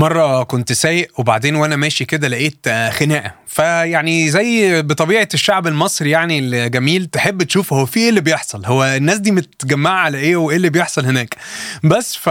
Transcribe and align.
مرة 0.00 0.42
كنت 0.42 0.72
سايق 0.72 1.20
وبعدين 1.20 1.54
وأنا 1.56 1.76
ماشي 1.76 2.04
كده 2.04 2.28
لقيت 2.28 2.58
آه، 2.66 2.90
خناقة. 2.90 3.40
فيعني 3.46 4.30
زي 4.30 4.82
بطبيعة 4.82 5.28
الشعب 5.34 5.66
المصري 5.66 6.10
يعني 6.10 6.38
الجميل 6.38 7.06
تحب 7.06 7.42
تشوف 7.42 7.72
هو 7.72 7.86
في 7.86 8.00
إيه 8.00 8.08
اللي 8.08 8.20
بيحصل؟ 8.20 8.64
هو 8.66 8.84
الناس 8.84 9.18
دي 9.18 9.30
متجمعة 9.30 9.92
على 10.00 10.18
إيه 10.18 10.36
وإيه 10.36 10.56
اللي 10.56 10.70
بيحصل 10.70 11.06
هناك؟ 11.06 11.34
بس 11.84 12.16
ف... 12.16 12.28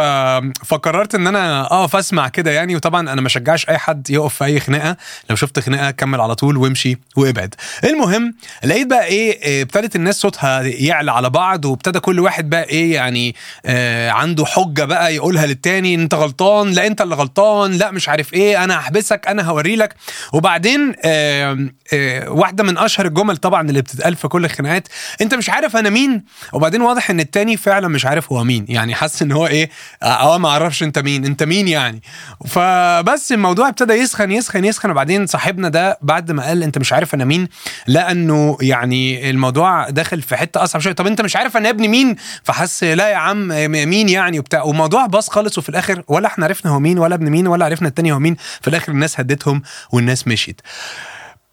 فقررت 0.66 1.16
إن 1.16 1.28
أنا 1.28 1.62
اقف 1.66 1.96
اسمع 1.96 2.28
كده 2.28 2.52
يعني. 2.52 2.76
وطبعا 2.76 3.14
أنا 3.14 3.22
ما 3.22 3.30
شجعش 3.30 3.70
أي 3.70 3.78
حد 3.78 4.10
يقف 4.10 4.36
في 4.36 4.44
أي 4.46 4.60
خناقة. 4.60 4.98
لو 5.30 5.36
شفت 5.36 5.60
خناقة 5.60 5.92
كمل 5.92 6.22
على 6.22 6.36
طول 6.36 6.58
وامشي 6.58 6.98
وابعد. 7.16 7.56
المهم 7.84 8.36
لقيت 8.64 8.88
بقى 8.88 9.06
إيه 9.06 9.40
آه، 9.44 9.62
ابتدت 9.62 9.96
الناس 9.96 10.16
صوتها 10.16 10.62
يعلى 10.62 11.12
على 11.12 11.30
بعض 11.30 11.66
وابتدى 11.66 12.00
كل 12.00 12.20
واحد 12.20 12.50
بقى 12.50 12.64
إيه 12.64 12.94
يعني 12.94 13.36
آه 13.66 14.10
عنده 14.10 14.46
حجة 14.46 14.86
بقى 14.86 15.16
يقولها 15.16 15.46
للتاني 15.46 15.96
أنت 15.96 16.14
غلطان 16.14 16.72
لا 16.72 16.88
أنت 16.88 17.02
اللي 17.02 17.16
غلطان. 17.16 17.49
لا 17.68 17.92
مش 17.92 18.10
عارف 18.10 18.34
إيه 18.34 18.64
أنا 18.64 18.80
هحبسك 18.80 19.28
أنا 19.28 19.44
هوري 19.44 19.76
لك. 19.76 19.96
وبعدين 20.34 20.94
آه 21.06 21.58
آه 21.94 22.30
واحدة 22.30 22.64
من 22.64 22.78
أشهر 22.78 23.06
الجمل 23.06 23.38
طبعا 23.38 23.70
اللي 23.70 23.82
بتتقال 23.82 24.16
في 24.16 24.28
كل 24.28 24.46
الخناقات 24.46 24.88
انت 25.22 25.34
مش 25.36 25.50
عارف 25.50 25.76
أنا 25.78 25.90
مين. 25.90 26.24
وبعدين 26.54 26.82
واضح 26.82 27.10
إن 27.10 27.20
التاني 27.20 27.58
فعلا 27.58 27.88
مش 27.88 28.06
عارف 28.06 28.32
هو 28.32 28.44
مين. 28.44 28.66
يعني 28.70 28.96
حاسس 28.96 29.22
إن 29.22 29.32
هو 29.32 29.48
إيه 29.48 29.70
آه 30.04 30.38
ما 30.38 30.50
أعرفش 30.50 30.84
أنت 30.84 31.00
مين. 31.00 31.26
أنت 31.26 31.44
مين 31.44 31.68
يعني؟ 31.68 32.02
فبس 32.48 33.32
الموضوع 33.32 33.70
ابتدى 33.70 33.94
يسخن 33.94 34.32
يسخن 34.32 34.66
يسخن. 34.66 34.90
وبعدين 34.92 35.28
صاحبنا 35.28 35.70
ده 35.70 35.98
بعد 36.02 36.32
ما 36.32 36.44
قال 36.46 36.64
أنت 36.64 36.78
مش 36.78 36.94
عارف 36.94 37.14
أنا 37.14 37.26
مين 37.26 37.48
لأنه 37.88 38.58
يعني 38.62 39.30
الموضوع 39.30 39.90
داخل 39.90 40.22
في 40.22 40.38
حتة 40.38 40.64
أصعب 40.64 40.82
شوية. 40.82 40.94
طب 40.94 41.08
أنت 41.08 41.22
مش 41.22 41.36
عارف 41.36 41.58
أنا 41.58 41.70
ابن 41.70 41.88
مين؟ 41.88 42.16
فحس 42.44 42.84
لا 42.84 43.10
يا 43.10 43.16
عم 43.16 43.48
مين 43.72 44.10
يعني 44.10 44.40
وبتاع. 44.40 44.64
والموضوع 44.64 45.06
باظ 45.06 45.28
خالص 45.28 45.58
وفي 45.58 45.70
الآخر 45.70 46.04
ولا 46.08 46.28
إحنا 46.28 46.46
عرفنا 46.46 46.72
هو 46.72 46.80
مين 46.80 47.00
ولا 47.00 47.16
ابن 47.16 47.30
مين. 47.30 47.39
ولا 47.48 47.66
عرفنا 47.66 47.88
التاني 47.88 48.12
هو 48.12 48.20
مين 48.20 48.36
في 48.62 48.68
الآخر 48.68 48.92
الناس 48.92 49.20
هدتهم 49.20 49.62
والناس 49.92 50.28
مشيت. 50.28 50.62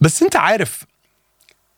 بس 0.00 0.22
أنت 0.22 0.36
عارف 0.36 0.84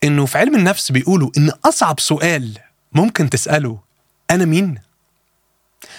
إنه 0.04 0.26
في 0.26 0.38
علم 0.38 0.54
النفس 0.54 0.92
بيقولوا 0.92 1.30
إن 1.38 1.50
أصعب 1.64 2.00
سؤال 2.00 2.58
ممكن 2.92 3.30
تسأله 3.30 3.78
أنا 4.30 4.44
مين؟ 4.44 4.78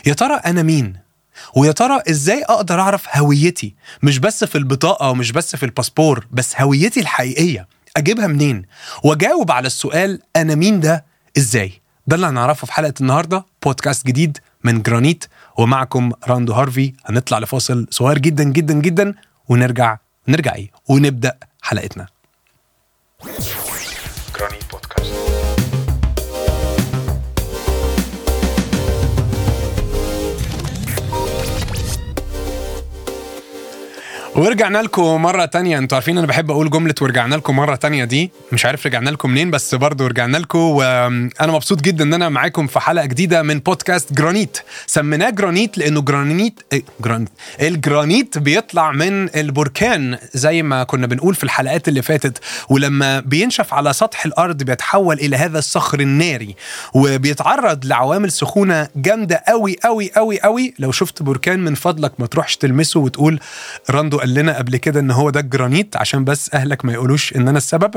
يا 0.06 0.14
ترى 0.14 0.34
أنا 0.36 0.64
مين؟ 0.64 0.98
ويا 1.56 1.72
ترى 1.72 2.02
إزاي 2.10 2.44
أقدر 2.44 2.82
أعرف 2.82 3.18
هويتي؟ 3.18 3.76
مش 4.04 4.18
بس 4.20 4.44
في 4.44 4.58
البطاقة 4.58 5.10
ومش 5.10 5.32
بس 5.32 5.56
في 5.56 5.64
الباسبور 5.66 6.28
بس 6.32 6.62
هويتي 6.62 7.00
الحقيقية. 7.00 7.68
أجيبها 7.98 8.28
منين؟ 8.28 8.66
وأجاوب 9.04 9.52
على 9.52 9.68
السؤال 9.68 10.22
أنا 10.36 10.56
مين 10.56 10.80
ده 10.80 11.06
إزاي؟ 11.38 11.82
ده 12.08 12.16
اللي 12.16 12.28
هنعرفه 12.28 12.66
في 12.68 12.74
حلقة 12.74 12.94
النهارده 13.02 13.46
بودكاست 13.64 14.08
جديد 14.08 14.38
من 14.64 14.82
جرانيت. 14.82 15.26
ومعكم 15.58 16.12
راندو 16.28 16.54
هارفي. 16.54 16.94
هنطلع 17.06 17.40
لفاصل 17.40 17.88
صغير 17.92 18.18
جدا 18.18 18.44
جدا 18.44 18.74
جدا 18.74 19.14
ونرجع 19.50 19.98
نرجع 20.28 20.56
إيه؟ 20.56 20.72
ونبدأ 20.90 21.38
حلقتنا. 21.62 22.08
ورجعنا 34.36 34.78
لكم 34.78 35.22
مرة 35.22 35.46
تانية. 35.46 35.78
أنتوا 35.78 35.96
عارفين 35.98 36.18
أنا 36.18 36.28
بحب 36.28 36.52
أقول 36.52 36.70
جملة 36.70 36.96
ورجعنا 37.02 37.36
لكم 37.36 37.56
مرة 37.56 37.76
تانية 37.76 38.06
دي. 38.06 38.32
مش 38.52 38.66
عارف 38.66 38.86
رجعنا 38.86 39.10
لكم 39.10 39.30
منين 39.30 39.52
بس 39.52 39.76
برضه 39.76 40.08
رجعنا 40.08 40.38
لكم. 40.38 40.60
وأنا 40.60 41.52
مبسوط 41.52 41.82
جدا 41.82 42.04
ان 42.04 42.14
أنا 42.14 42.30
معاكم 42.30 42.68
في 42.68 42.80
حلقة 42.80 43.06
جديدة 43.06 43.42
من 43.42 43.60
بودكاست 43.60 44.14
جرانيت. 44.14 44.58
سميناه 44.88 45.30
جرانيت 45.30 45.78
لأنه 45.78 46.02
جرانيت 46.02 46.60
إيه 46.74 46.84
جرانيت 47.02 47.30
الجرانيت 47.62 48.38
بيطلع 48.38 48.92
من 48.92 49.36
البركان 49.36 50.18
زي 50.34 50.64
ما 50.64 50.84
كنا 50.84 51.08
بنقول 51.08 51.36
في 51.36 51.44
الحلقات 51.44 51.88
اللي 51.88 52.02
فاتت. 52.02 52.40
ولما 52.70 53.20
بينشف 53.20 53.74
على 53.74 53.94
سطح 53.94 54.26
الأرض 54.26 54.64
بيتحول 54.64 55.20
إلى 55.20 55.36
هذا 55.36 55.60
الصخر 55.60 56.00
الناري. 56.00 56.56
وبيتعرض 56.94 57.86
لعوامل 57.86 58.32
سخونة 58.32 58.88
جامدة 58.96 59.44
قوي 59.48 59.76
قوي 59.84 60.12
قوي 60.16 60.42
قوي 60.42 60.74
لو 60.80 60.92
شفت 60.92 61.24
بركان 61.24 61.60
من 61.60 61.76
فضلك 61.76 62.12
ما 62.20 62.26
تروحش 62.28 62.58
تلمسه 62.58 63.00
وتقول 63.00 63.40
راندو 63.90 64.20
قال 64.30 64.34
لنا 64.40 64.58
قبل 64.58 64.78
كده 64.78 65.00
إن 65.00 65.12
هو 65.12 65.30
ده 65.30 65.40
الجرانيت 65.40 65.96
عشان 65.98 66.24
بس 66.24 66.54
أهلك 66.54 66.86
ما 66.86 66.94
يقولوش 66.94 67.36
إن 67.36 67.48
أنا 67.48 67.58
السبب. 67.58 67.92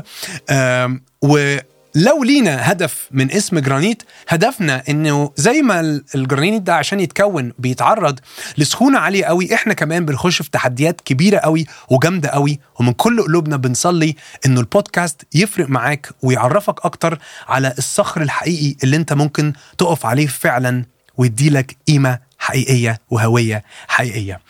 آم، 0.50 1.02
ولو 1.22 2.24
لينا 2.24 2.72
هدف 2.72 3.08
من 3.10 3.32
اسم 3.32 3.58
جرانيت 3.58 4.02
هدفنا 4.28 4.82
إنه 4.88 5.30
زي 5.36 5.62
ما 5.62 5.80
ال- 5.80 6.04
الجرانيت 6.14 6.62
ده 6.62 6.74
عشان 6.74 7.00
يتكون 7.00 7.52
بيتعرض 7.58 8.18
لسخونة 8.58 8.98
عالية 8.98 9.24
قوي 9.24 9.54
إحنا 9.54 9.74
كمان 9.74 10.04
بنخش 10.04 10.42
في 10.42 10.50
تحديات 10.50 11.00
كبيرة 11.00 11.38
قوي 11.38 11.66
وجامدة 11.90 12.28
قوي 12.28 12.60
ومن 12.80 12.92
كل 12.92 13.22
قلوبنا 13.22 13.56
بنصلي 13.56 14.16
إنه 14.46 14.60
البودكاست 14.60 15.22
يفرق 15.34 15.68
معاك 15.68 16.08
ويعرفك 16.22 16.84
أكتر 16.84 17.18
على 17.48 17.74
الصخر 17.78 18.22
الحقيقي 18.22 18.76
اللي 18.84 18.96
أنت 18.96 19.12
ممكن 19.12 19.52
تقف 19.78 20.06
عليه 20.06 20.26
فعلا 20.26 20.84
ويديلك 21.16 21.76
قيمة 21.88 22.18
حقيقية 22.42 22.98
وهوية 23.10 23.64
حقيقية. 23.88 24.40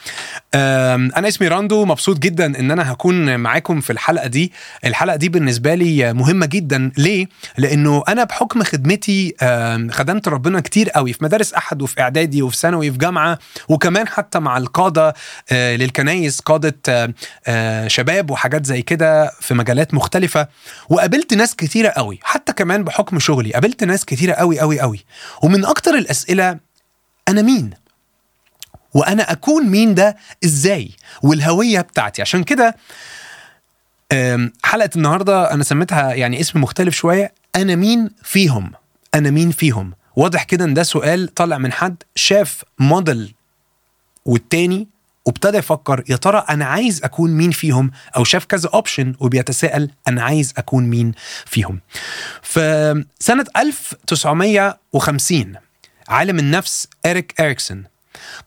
أنا 0.55 1.29
اسمي 1.29 1.49
راندو 1.49 1.85
مبسوط 1.85 2.19
جدا 2.19 2.47
إن 2.47 2.71
أنا 2.71 2.93
هكون 2.93 3.37
معاكم 3.41 3.81
في 3.81 3.93
الحلقة 3.93 4.27
دي، 4.27 4.53
الحلقة 4.85 5.17
دي 5.17 5.29
بالنسبة 5.29 5.75
لي 5.75 6.13
مهمة 6.13 6.47
جدا 6.47 6.93
ليه؟ 6.99 7.27
لأنه 7.59 8.03
أنا 8.09 8.25
بحكم 8.25 8.63
خدمتي 8.63 9.35
خدمت 9.91 10.29
ربنا 10.29 10.61
كتير 10.61 10.91
قوي 10.91 11.13
في 11.13 11.25
مدارس 11.25 11.55
أحد 11.55 11.83
وفي 11.83 12.01
إعدادي 12.01 12.43
وفي 12.43 12.57
ثانوي 12.57 12.91
وفي 12.91 12.99
جامعة 12.99 13.39
وكمان 13.69 14.09
حتى 14.09 14.39
مع 14.39 14.57
القادة 14.57 15.15
آه، 15.53 15.77
للكنايس 15.77 16.41
قادة 16.41 16.77
آه، 16.89 17.15
آه، 17.47 17.89
شباب 17.89 18.31
وحاجات 18.31 18.67
زي 18.67 18.83
كده 18.83 19.33
في 19.41 19.55
مجالات 19.55 19.95
مختلفة 19.95 20.49
وقابلت 20.89 21.35
ناس 21.35 21.57
كتيرة 21.57 21.89
قوي 21.89 22.19
حتى 22.23 22.53
كمان 22.53 22.85
بحكم 22.85 23.19
شغلي 23.19 23.53
قابلت 23.53 23.85
ناس 23.85 24.05
كتيرة 24.05 24.33
قوي 24.33 24.61
قوي 24.61 24.81
قوي 24.81 25.05
ومن 25.43 25.65
أكتر 25.65 25.95
الأسئلة 25.95 26.59
أنا 27.29 27.43
مين؟ 27.43 27.82
وأنا 28.95 29.33
أكون 29.33 29.67
مين 29.67 29.95
ده؟ 29.95 30.17
إزاي؟ 30.45 30.91
والهوية 31.23 31.81
بتاعتي. 31.81 32.23
عشان 32.23 32.45
كده 32.45 32.77
حلقة 34.65 34.91
النهارده 34.97 35.53
أنا 35.53 35.65
سميتها 35.65 36.15
يعني 36.15 36.41
اسم 36.41 36.61
مختلف 36.61 36.95
شوية. 36.95 37.35
أنا 37.57 37.75
مين 37.75 38.11
فيهم؟ 38.23 38.73
أنا 39.15 39.31
مين 39.31 39.51
فيهم؟ 39.51 39.93
واضح 40.17 40.43
كده 40.43 40.65
إن 40.65 40.75
ده 40.75 40.83
سؤال 40.83 41.35
طالع 41.35 41.59
من 41.59 41.73
حد 41.73 42.03
شاف 42.15 42.65
موديل 42.79 43.35
والتاني 44.25 44.89
وابتدى 45.27 45.59
يفكر 45.59 46.05
يا 46.09 46.17
ترى 46.17 46.45
أنا 46.51 46.65
عايز 46.65 47.05
أكون 47.05 47.31
مين 47.31 47.51
فيهم؟ 47.51 47.91
أو 48.17 48.25
شاف 48.25 48.45
كذا 48.45 48.69
اوبشن 48.75 49.15
وبيتساءل 49.21 49.91
أنا 50.09 50.23
عايز 50.23 50.55
أكون 50.59 50.85
مين 50.85 51.13
فيهم؟ 51.47 51.81
في 52.43 53.05
سنة 53.19 53.45
1950 53.57 55.55
عالم 56.09 56.39
النفس 56.39 56.89
إريك 57.07 57.41
إريكسون 57.41 57.85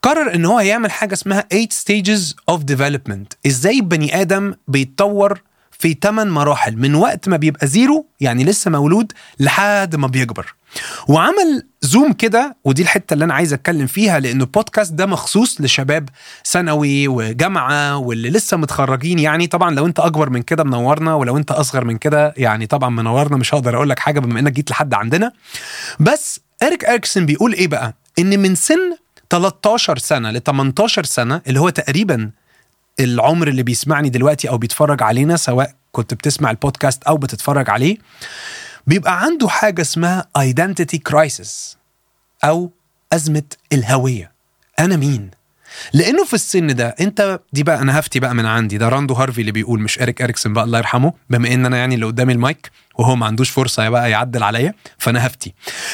قرر 0.02 0.36
إن 0.36 0.46
هو 0.46 0.60
يعمل 0.60 0.92
حاجة 0.92 1.14
اسمها 1.14 1.46
8 1.52 1.68
stages 1.68 2.34
of 2.52 2.60
development. 2.76 3.38
إزاي 3.48 3.82
بني 3.82 4.22
آدم 4.22 4.54
بيتطور 4.68 5.42
في 5.80 5.98
8 6.04 6.32
مراحل؟ 6.32 6.78
من 6.78 6.96
وقت 6.96 7.30
ما 7.30 7.38
بيبقى 7.38 7.68
zero 7.68 8.06
يعني 8.20 8.44
لسه 8.44 8.72
مولود 8.72 9.12
لحد 9.40 9.96
ما 9.96 10.08
بيكبر. 10.08 10.56
وعمل 11.08 11.68
zoom 11.82 12.14
كده 12.14 12.56
ودي 12.64 12.82
الحتة 12.82 13.14
اللي 13.14 13.26
أنا 13.26 13.34
عايز 13.34 13.54
أتكلم 13.54 13.88
فيها 13.88 14.20
لأن 14.20 14.42
البودكاست 14.42 14.94
ده 14.94 15.06
مخصوص 15.06 15.62
لشباب 15.62 16.10
ثانوي 16.46 17.08
وجامعة 17.08 17.98
واللي 17.98 18.30
لسه 18.30 18.58
متخرجين. 18.58 19.20
يعني 19.20 19.48
طبعا 19.48 19.72
لو 19.76 19.86
أنت 19.86 20.00
أكبر 20.00 20.30
من 20.30 20.42
كده 20.42 20.64
منورنا 20.64 21.14
ولو 21.14 21.38
أنت 21.38 21.52
أصغر 21.52 21.84
من 21.86 21.98
كده 21.98 22.34
يعني 22.38 22.68
طبعا 22.68 22.90
منورنا. 22.90 23.38
مش 23.38 23.54
هقدر 23.54 23.76
أقول 23.76 23.90
لك 23.90 24.00
حاجة 24.00 24.20
بما 24.20 24.40
إنك 24.40 24.52
جيت 24.52 24.72
لحد 24.72 24.94
عندنا. 24.94 25.32
بس 26.00 26.40
اريك 26.64 26.86
إريكسون 26.86 27.26
بيقول 27.26 27.54
إيه 27.54 27.68
بقى؟ 27.68 27.94
إن 28.20 28.40
من 28.40 28.56
سن 28.56 28.96
13 29.30 29.98
سنة 29.98 30.32
ل 30.32 30.44
18 30.44 31.04
سنة 31.04 31.42
اللي 31.48 31.60
هو 31.60 31.70
تقريبا 31.70 32.32
العمر 33.00 33.48
اللي 33.48 33.64
بيسمعني 33.64 34.10
دلوقتي 34.10 34.50
أو 34.50 34.58
بيتفرج 34.58 35.04
علينا 35.04 35.36
سواء 35.38 35.76
كنت 35.92 36.14
بتسمع 36.14 36.52
البودكاست 36.52 37.04
أو 37.04 37.18
بتتفرج 37.18 37.70
عليه 37.70 37.98
بيبقى 38.88 39.22
عنده 39.22 39.48
حاجة 39.50 39.82
اسمها 39.82 40.28
identity 40.38 40.98
crisis 41.10 41.76
أو 42.44 42.72
أزمة 43.14 43.44
الهوية. 43.74 44.32
أنا 44.80 44.96
مين؟ 44.98 45.32
لأنه 45.94 46.26
في 46.26 46.34
السن 46.34 46.68
ده 46.76 46.96
أنت 47.02 47.40
دي 47.54 47.64
بقى 47.64 47.80
أنا 47.82 48.00
هفتي 48.00 48.20
بقى 48.20 48.36
من 48.36 48.46
عندي 48.46 48.78
ده 48.78 48.90
راندو 48.90 49.14
هارفي 49.14 49.42
اللي 49.42 49.52
بيقول 49.52 49.80
مش 49.82 50.00
اريك 50.02 50.22
اريكسون 50.22 50.54
بقى 50.54 50.64
الله 50.64 50.78
يرحمه 50.78 51.14
بما 51.30 51.54
إن 51.54 51.66
أنا 51.66 51.78
يعني 51.78 51.96
اللي 51.96 52.06
قدامي 52.06 52.34
المايك 52.34 52.72
وهو 52.98 53.16
ما 53.16 53.26
عندوش 53.26 53.50
فرصة 53.50 53.90
بقى 53.90 54.12
يعدل 54.12 54.44
عليا 54.44 54.74
فأنا 54.98 55.28
هفتي. 55.28 55.54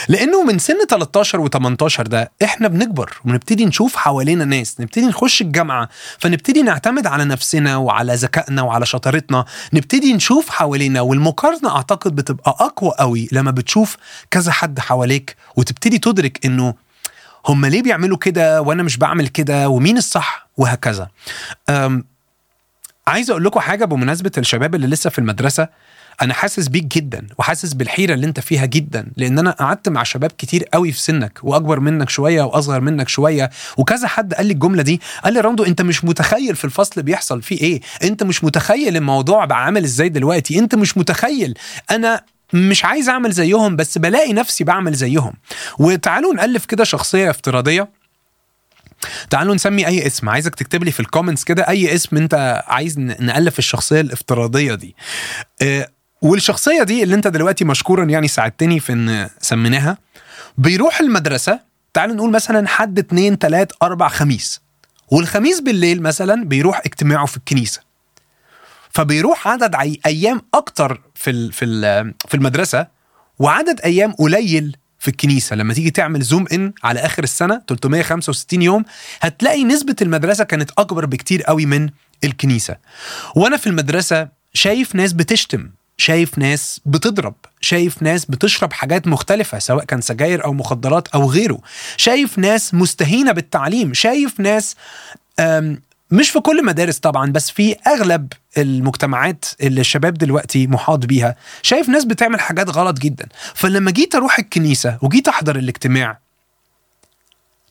لأنه 0.10 0.44
من 0.44 0.60
سن 0.60 0.86
13 0.90 1.48
و18 1.50 2.02
ده 2.02 2.32
إحنا 2.44 2.68
بنكبر 2.68 3.12
ونبتدي 3.26 3.66
نشوف 3.66 3.96
حوالينا 3.96 4.46
ناس 4.46 4.82
نبتدي 4.82 5.06
نخش 5.06 5.42
الجامعة 5.42 5.90
فنبتدي 6.20 6.62
نعتمد 6.62 7.08
على 7.08 7.26
نفسنا 7.26 7.78
وعلى 7.78 8.16
ذكائنا 8.16 8.62
وعلى 8.62 8.86
شطارتنا 8.86 9.46
نبتدي 9.74 10.14
نشوف 10.14 10.50
حوالينا 10.50 11.02
والمقارنة 11.02 11.76
أعتقد 11.76 12.16
بتبقى 12.16 12.56
أقوى 12.60 12.92
قوي 13.00 13.28
لما 13.32 13.52
بتشوف 13.52 13.98
كذا 14.32 14.52
حد 14.52 14.80
حواليك 14.80 15.36
وتبتدي 15.56 15.98
تدرك 16.00 16.46
إنه 16.46 16.74
هم 17.46 17.66
ليه 17.66 17.84
بيعملوا 17.84 18.18
كده 18.18 18.62
وأنا 18.62 18.84
مش 18.84 18.98
بعمل 18.98 19.28
كده 19.28 19.70
ومين 19.70 19.98
الصح 19.98 20.48
وهكذا. 20.58 21.08
عايز 23.08 23.30
أقول 23.30 23.44
لكم 23.44 23.60
حاجة 23.60 23.86
بمناسبة 23.86 24.32
الشباب 24.38 24.76
اللي 24.76 24.88
لسه 24.88 25.10
في 25.10 25.20
المدرسة 25.20 25.68
أنا 26.22 26.34
حاسس 26.34 26.68
بيك 26.68 26.84
جدا 26.84 27.28
وحاسس 27.38 27.74
بالحيرة 27.74 28.14
اللي 28.14 28.26
أنت 28.28 28.40
فيها 28.40 28.66
جدا 28.66 29.08
لأن 29.18 29.40
أنا 29.40 29.52
قعدت 29.52 29.90
مع 29.90 30.04
شباب 30.04 30.32
كتير 30.38 30.64
قوي 30.64 30.92
في 30.92 31.00
سنك 31.02 31.40
وأكبر 31.44 31.80
منك 31.80 32.10
شوية 32.10 32.42
وأصغر 32.44 32.82
منك 32.82 33.10
شوية 33.10 33.50
وكذا 33.78 34.08
حد 34.08 34.34
قال 34.34 34.46
لي 34.46 34.54
الجملة 34.54 34.82
دي 34.84 35.02
قال 35.24 35.34
لي 35.34 35.40
راندو 35.40 35.64
أنت 35.64 35.82
مش 35.82 36.06
متخيل 36.06 36.56
في 36.56 36.66
الفصل 36.66 37.02
بيحصل 37.04 37.42
فيه 37.42 37.62
إيه؟ 37.62 37.82
أنت 38.04 38.24
مش 38.24 38.44
متخيل 38.44 38.98
الموضوع 38.98 39.46
بقى 39.46 39.64
عامل 39.66 39.84
إزاي 39.84 40.10
دلوقتي؟ 40.10 40.60
أنت 40.60 40.76
مش 40.76 40.98
متخيل. 40.98 41.58
أنا 41.92 42.22
مش 42.54 42.86
عايز 42.86 43.10
أعمل 43.10 43.32
زيهم 43.32 43.76
بس 43.76 43.98
بلاقي 43.98 44.34
نفسي 44.34 44.64
بعمل 44.64 44.94
زيهم. 44.94 45.34
وتعالوا 45.80 46.34
نألف 46.34 46.66
كده 46.66 46.84
شخصية 46.84 47.30
افتراضية. 47.30 47.90
تعالوا 49.30 49.56
نسمي 49.56 49.88
أي 49.88 50.08
اسم. 50.08 50.30
عايزك 50.30 50.56
تكتب 50.56 50.84
لي 50.84 50.92
في 50.92 51.00
ال 51.00 51.05
comments 51.05 51.44
كده 51.44 51.68
أي 51.68 51.96
اسم 51.96 52.18
أنت 52.18 52.64
عايز 52.68 53.00
نألف 53.00 53.60
الشخصية 53.60 54.02
الافتراضية 54.02 54.76
دي. 54.76 54.96
آه، 55.62 55.88
والشخصية 56.22 56.84
دي 56.84 57.04
اللي 57.04 57.16
أنت 57.16 57.28
دلوقتي 57.28 57.66
مشكورا 57.66 58.06
يعني 58.06 58.28
ساعدتني 58.28 58.80
في 58.80 58.94
إن 58.94 59.30
سميناها. 59.42 59.98
بيروح 60.58 61.00
المدرسة 61.00 61.60
تعالوا 61.94 62.16
نقول 62.16 62.32
مثلا 62.32 62.68
حد 62.68 63.00
اتنين 63.00 63.40
تلات 63.40 63.72
أربع 63.84 64.08
خميس. 64.08 64.62
والخميس 65.12 65.60
بالليل 65.60 66.02
مثلا 66.02 66.46
بيروح 66.46 66.82
اجتماعه 66.86 67.26
في 67.26 67.38
الكنيسة. 67.38 67.91
فبيروح 68.94 69.48
عدد. 69.48 69.76
أيام 70.06 70.42
أكتر 70.54 71.02
في. 71.16 71.52
في. 71.52 71.66
في 72.28 72.34
المدرسة 72.36 72.88
وعدد 73.40 73.82
أيام 73.82 74.12
قليل 74.12 74.78
في 75.00 75.08
الكنيسة 75.08 75.56
لما 75.56 75.74
تيجي 75.74 75.92
تعمل 75.92 76.22
zoom 76.22 76.46
in 76.54 76.74
على 76.84 77.00
آخر 77.00 77.24
السنة 77.24 77.62
365 77.68 78.62
يوم 78.62 78.86
هتلاقي 79.22 79.64
نسبة 79.64 79.96
المدرسة 80.02 80.44
كانت 80.44 80.72
أكبر 80.78 81.06
بكتير 81.06 81.44
قوي 81.44 81.66
من 81.66 81.90
الكنيسة 82.24 82.78
وأنا 83.36 83.58
في 83.58 83.68
المدرسة 83.68 84.28
شايف 84.54 84.96
ناس 84.96 85.14
بتشتم 85.14 85.70
شايف 85.98 86.38
ناس 86.38 86.82
بتضرب 86.86 87.36
شايف 87.62 88.02
ناس 88.02 88.26
بتشرب 88.26 88.74
حاجات 88.74 89.08
مختلفة 89.08 89.60
سواء 89.60 89.86
كان 89.86 90.02
سجاير 90.02 90.46
أو 90.46 90.54
مخدرات 90.54 91.08
أو 91.08 91.32
غيره 91.32 91.60
شايف 91.98 92.38
ناس 92.38 92.74
مستهينة 92.74 93.32
بالتعليم 93.32 93.94
شايف 93.94 94.40
ناس 94.40 94.76
مش 96.12 96.30
في 96.30 96.40
كل 96.40 96.60
المدارس 96.60 97.00
طبعا 97.00 97.32
بس 97.32 97.52
في 97.52 97.76
أغلب 97.88 98.34
المجتمعات 98.58 99.46
اللي 99.62 99.82
الشباب 99.82 100.14
دلوقتي 100.14 100.68
محاط 100.68 101.06
بيها 101.06 101.36
شايف 101.62 101.90
ناس 101.90 102.06
بتعمل 102.06 102.40
حاجات 102.40 102.70
غلط 102.70 103.00
جدا. 103.00 103.28
فلما 103.56 103.92
جيت 103.92 104.16
أروح 104.16 104.40
الكنيسة 104.40 104.98
وجيت 105.02 105.28
أحضر 105.28 105.56
الاجتماع 105.56 106.20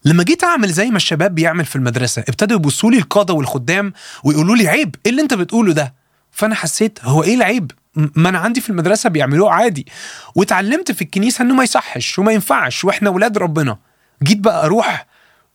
لما 0.05 0.23
جيت 0.23 0.45
أعمل 0.45 0.69
زي 0.73 0.91
ما 0.91 0.97
الشباب 0.97 1.35
بيعمل 1.35 1.65
في 1.65 1.77
المدرسة 1.77 2.23
ابتدوا 2.29 2.57
يبصوا 2.57 2.91
لي 2.91 2.99
القادة 2.99 3.35
والخدام 3.35 3.93
ويقولوا 4.25 4.57
لي 4.57 4.69
عيب 4.69 4.97
إيه 5.07 5.11
اللي 5.11 5.23
أنت 5.23 5.35
بتقوله 5.35 5.73
ده؟ 5.73 5.95
فأنا 6.33 6.55
حسيت 6.55 6.99
هو 7.03 7.23
إيه 7.23 7.35
العيب؟ 7.35 7.71
ما 7.95 8.29
أنا 8.29 8.39
عندي 8.39 8.61
في 8.61 8.71
المدرسة 8.71 9.11
بيعملوه 9.11 9.53
عادي. 9.53 9.87
واتعلمت 10.35 10.93
في 10.93 11.03
الكنيسة 11.03 11.43
إنه 11.43 11.55
ما 11.55 11.63
يصحش 11.65 12.19
وما 12.19 12.33
ينفعش 12.33 12.85
وإحنا 12.85 13.11
ولاد 13.11 13.39
ربنا. 13.39 13.79
جيت 14.23 14.39
بقى 14.39 14.65
أروح 14.67 15.07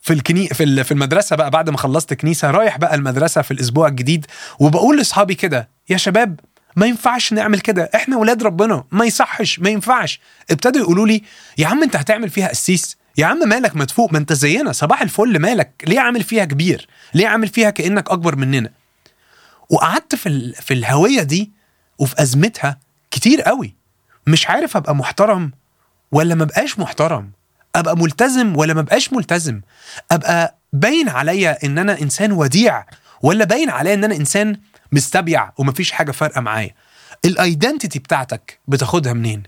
في 0.05 0.13
الكني 0.13 0.47
في 0.47 0.83
في 0.83 0.91
المدرسة 0.91 1.35
بقى 1.35 1.49
بعد 1.51 1.69
ما 1.69 1.77
خلصت 1.77 2.13
كنيسة 2.13 2.51
رايح 2.51 2.77
بقى 2.77 2.95
المدرسة 2.95 3.41
في 3.41 3.51
الأسبوع 3.51 3.87
الجديد 3.87 4.25
وبقول 4.59 4.97
لأصحابي 4.97 5.35
كده 5.35 5.69
يا 5.89 5.97
شباب 5.97 6.39
ما 6.75 6.85
ينفعش 6.85 7.33
نعمل 7.33 7.59
كده 7.59 7.89
إحنا 7.95 8.17
ولاد 8.17 8.43
ربنا 8.43 8.83
ما 8.91 9.05
يصحش 9.05 9.59
ما 9.59 9.69
ينفعش. 9.69 10.19
ابتدوا 10.51 10.81
يقولوا 10.81 11.07
لي 11.07 11.21
يا 11.57 11.67
عم 11.67 11.83
أنت 11.83 11.95
هتعمل 11.95 12.29
فيها 12.29 12.47
قسيس 12.47 12.97
يا 13.17 13.25
عم 13.25 13.39
مالك 13.49 13.75
مدفوق 13.75 14.11
ما 14.13 14.17
أنت 14.17 14.33
زينا 14.33 14.71
صباح 14.71 15.01
الفل 15.01 15.39
مالك 15.39 15.71
ليه 15.87 15.99
عامل 15.99 16.23
فيها 16.23 16.45
كبير؟ 16.45 16.87
ليه 17.13 17.27
عامل 17.27 17.47
فيها 17.47 17.69
كأنك 17.69 18.09
أكبر 18.11 18.35
مننا؟ 18.35 18.69
وقعدت 19.69 20.15
في 20.15 20.29
ال... 20.29 20.53
في 20.55 20.73
الهوية 20.73 21.21
دي 21.23 21.51
وفي 21.99 22.21
أزمتها 22.21 22.79
كتير 23.11 23.41
قوي 23.41 23.75
مش 24.27 24.47
عارف 24.49 24.77
أبقى 24.77 24.95
محترم 24.95 25.51
ولا 26.11 26.35
ما 26.35 26.45
بقاش 26.45 26.79
محترم. 26.79 27.31
أبقى 27.75 27.97
ملتزم 27.97 28.57
ولا 28.57 28.73
ما 28.73 28.81
بقاش 28.81 29.13
ملتزم؟ 29.13 29.61
أبقى 30.11 30.57
باين 30.73 31.09
عليا 31.09 31.65
إن 31.65 31.77
أنا 31.77 32.01
إنسان 32.01 32.31
وديع 32.31 32.85
ولا 33.21 33.45
باين 33.45 33.69
عليا 33.69 33.93
إن 33.93 34.03
أنا 34.03 34.15
إنسان 34.15 34.59
مستبيع 34.91 35.51
ومفيش 35.57 35.91
حاجة 35.91 36.11
فارقة 36.11 36.41
معايا؟ 36.41 36.71
ال 37.25 37.33
identity 37.33 37.99
بتاعتك 37.99 38.59
بتاخدها 38.67 39.13
منين؟ 39.13 39.43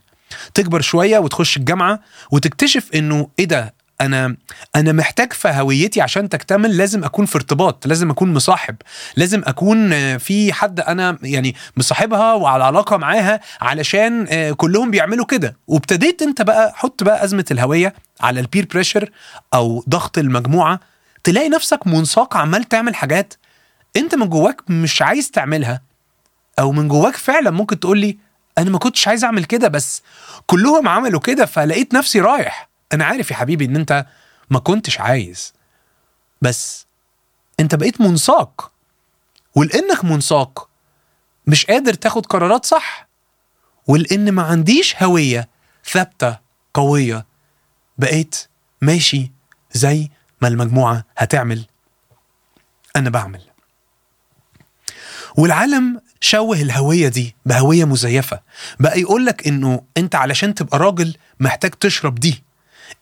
تكبر 0.54 0.82
شوية 0.82 1.18
وتخش 1.20 1.58
الجامعة 1.58 2.00
وتكتشف 2.32 2.90
إنه 2.96 3.30
إيه 3.40 3.46
ده؟ 3.46 3.74
أنا 4.02 4.36
أنا 4.76 4.92
محتاج 4.92 5.34
في 5.34 5.48
هويتي 5.48 6.02
عشان 6.02 6.30
تكتمل 6.30 6.78
لازم 6.78 7.04
أكون 7.04 7.26
في 7.26 7.36
ارتباط 7.36 7.88
لازم 7.88 8.10
أكون 8.10 8.34
مصاحب 8.34 8.76
لازم 9.16 9.42
أكون 9.46 9.94
آه، 9.94 10.18
في 10.18 10.54
حد 10.54 10.80
أنا 10.80 11.18
يعني 11.24 11.56
مصاحبها 11.78 12.34
وعلى 12.34 12.64
علاقة 12.64 12.98
معاها 12.98 13.40
علشان 13.62 14.26
آه، 14.30 14.52
كلهم 14.52 14.92
بيعملوا 14.92 15.26
كده. 15.26 15.58
وابتديت 15.68 16.22
أنت 16.22 16.42
بقى 16.42 16.74
حط 16.76 17.04
بقى 17.04 17.24
أزمة 17.24 17.46
الهوية 17.52 17.94
على 18.22 18.40
ال 18.40 18.45
peer 18.45 18.66
pressure 18.74 19.10
أو 19.54 19.84
ضغط 19.90 20.18
المجموعة 20.18 20.80
تلاقي 21.24 21.50
نفسك 21.50 21.88
منساق 21.88 22.38
عمال 22.38 22.64
تعمل 22.64 22.96
حاجات 22.96 23.34
أنت 23.98 24.16
من 24.16 24.30
جواك 24.30 24.62
مش 24.70 25.02
عايز 25.02 25.32
تعملها 25.32 25.82
أو 26.60 26.72
من 26.72 26.88
جواك 26.88 27.16
فعلا 27.16 27.52
ممكن 27.52 27.80
تقول 27.80 27.98
لي 28.00 28.18
أنا 28.58 28.70
ما 28.70 28.78
كنتش 28.80 29.08
عايز 29.08 29.24
أعمل 29.24 29.44
كده 29.44 29.68
بس 29.68 30.02
كلهم 30.46 30.88
عملوا 30.88 31.20
كده 31.20 31.46
فلقيت 31.46 31.94
نفسي 31.94 32.20
رايح. 32.20 32.67
أنا 32.94 33.06
عارف 33.06 33.31
يا 33.31 33.36
حبيبي 33.36 33.66
إن 33.66 33.75
أنت 33.75 34.06
ما 34.50 34.60
كنتش 34.60 35.00
عايز 35.00 35.54
بس 36.42 36.86
أنت 37.60 37.75
بقيت 37.75 38.01
منساق. 38.01 38.72
ولانك 39.56 40.06
منساق 40.06 40.69
مش 41.48 41.66
قادر 41.66 41.94
تاخد 41.94 42.25
قرارات 42.25 42.66
صح. 42.66 43.07
ولان 43.88 44.31
ما 44.31 44.42
عنديش 44.44 45.04
هوية 45.04 45.50
ثابتة 45.86 46.38
قوية 46.74 47.25
بقيت 47.98 48.36
ماشي 48.81 49.31
زي 49.72 50.10
ما 50.42 50.48
المجموعة 50.48 51.04
هتعمل. 51.18 51.66
أنا 52.95 53.10
بعمل. 53.10 53.42
والعالم 55.38 56.01
شوه 56.22 56.62
الهوية 56.62 57.07
دي 57.07 57.36
بهوية 57.45 57.86
مزيفة. 57.86 58.42
بقى 58.80 59.00
يقولك 59.00 59.48
إنه 59.48 59.83
أنت 59.98 60.16
علشان 60.16 60.54
تبقى 60.56 60.80
راجل 60.80 61.16
محتاج 61.40 61.72
تشرب 61.72 62.16
دي. 62.16 62.44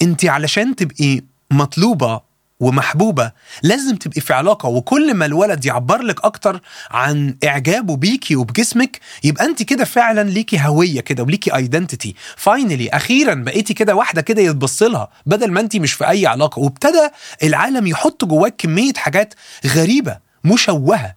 انت 0.01 0.25
علشان 0.25 0.75
تبقي 0.75 1.21
مطلوبة 1.51 2.21
ومحبوبة 2.59 3.31
لازم 3.63 3.95
تبقي 3.95 4.21
في 4.21 4.33
علاقة 4.33 4.69
وكل 4.69 5.13
ما 5.13 5.25
الولد 5.25 5.65
يعبر 5.65 6.01
لك 6.01 6.25
أكتر 6.25 6.61
عن 6.91 7.35
إعجابه 7.45 7.95
بيكي 7.95 8.35
وبجسمك 8.35 8.99
يبقى 9.23 9.45
أنت 9.45 9.63
كده 9.63 9.85
فعلا 9.85 10.29
ليكي 10.29 10.59
هوية 10.59 11.01
كده 11.01 11.23
وليكي 11.23 11.55
identity 11.55 12.15
finally 12.37 12.89
أخيرا 12.89 13.33
بقيتي 13.33 13.73
كده 13.73 13.95
واحدة 13.95 14.21
كده 14.21 14.41
يتبص 14.41 14.83
لها 14.83 15.09
بدل 15.25 15.51
ما 15.51 15.59
أنت 15.59 15.75
مش 15.75 15.93
في 15.93 16.09
أي 16.09 16.25
علاقة. 16.27 16.59
وابتدى 16.59 17.09
العالم 17.43 17.87
يحط 17.87 18.25
جواك 18.25 18.55
كمية 18.57 18.93
حاجات 18.93 19.33
غريبة 19.67 20.17
مشوهة 20.43 21.15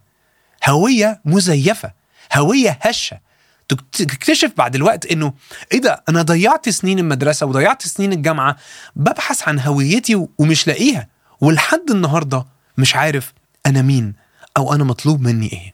هوية 0.69 1.21
مزيفة 1.25 1.91
هوية 2.33 2.79
هشة. 2.81 3.19
تكتشف 3.91 4.51
بعد 4.57 4.75
الوقت 4.75 5.05
إنه 5.05 5.33
إيه 5.71 5.81
ده 5.81 6.03
أنا 6.09 6.21
ضيعت 6.21 6.69
سنين 6.69 6.99
المدرسة 6.99 7.45
وضيعت 7.45 7.81
سنين 7.87 8.13
الجامعة 8.13 8.55
ببحث 8.95 9.47
عن 9.47 9.59
هويتي 9.59 10.27
ومش 10.37 10.67
لاقيها. 10.67 11.07
ولحد 11.41 11.91
النهارده 11.91 12.45
مش 12.77 12.95
عارف 12.95 13.33
أنا 13.65 13.81
مين 13.81 14.13
أو 14.57 14.73
أنا 14.73 14.83
مطلوب 14.83 15.21
مني 15.21 15.51
إيه. 15.53 15.73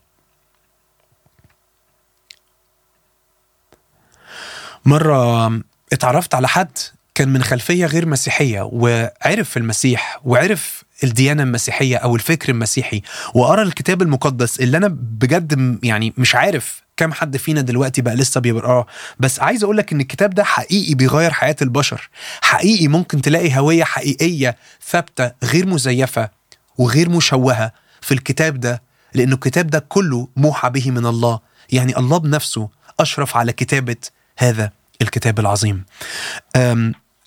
مرة 4.86 5.48
اتعرفت 5.94 6.36
على 6.36 6.48
حد 6.48 6.78
كان 7.16 7.30
من 7.30 7.44
خلفية 7.44 7.86
غير 7.86 8.06
مسيحية 8.06 8.62
وعرف 8.72 9.58
المسيح 9.58 10.20
وعرف 10.26 10.84
الديانة 11.04 11.44
المسيحية 11.44 11.98
أو 11.98 12.16
الفكر 12.16 12.50
المسيحي 12.50 13.02
وقرأ 13.34 13.64
الكتاب 13.64 14.02
المقدس 14.02 14.60
اللي 14.60 14.78
أنا 14.78 14.88
بجد 14.88 15.80
يعني 15.84 16.14
مش 16.18 16.36
عارف 16.36 16.85
كم 16.98 17.14
حد 17.14 17.38
فينا 17.38 17.62
دلوقتي 17.62 18.02
بقى 18.02 18.16
لسه 18.16 18.42
بيقراه 18.42 18.86
بس 19.20 19.40
عايز 19.40 19.64
أقول 19.64 19.78
لك 19.78 19.94
إن 19.94 20.02
الكتاب 20.02 20.30
ده 20.30 20.44
حقيقي 20.44 20.94
بيغير 20.96 21.32
حياة 21.32 21.56
البشر. 21.62 22.10
حقيقي 22.42 22.88
ممكن 22.88 23.22
تلاقي 23.22 23.58
هوية 23.60 23.84
حقيقية 23.84 24.56
ثابتة 24.88 25.32
غير 25.44 25.66
مزيفة 25.66 26.30
وغير 26.78 27.10
مشوهة 27.10 27.72
في 28.02 28.14
الكتاب 28.14 28.60
ده 28.60 28.82
لأنه 29.14 29.36
الكتاب 29.36 29.68
ده 29.68 29.80
كله 29.80 30.28
موحى 30.36 30.70
به 30.70 30.92
من 30.92 31.06
الله. 31.06 31.40
يعني 31.70 31.98
الله 31.98 32.18
بنفسه 32.18 32.70
أشرف 33.00 33.38
على 33.38 33.54
كتابة 33.54 33.96
هذا 34.38 34.72
الكتاب 35.02 35.40
العظيم. 35.40 35.86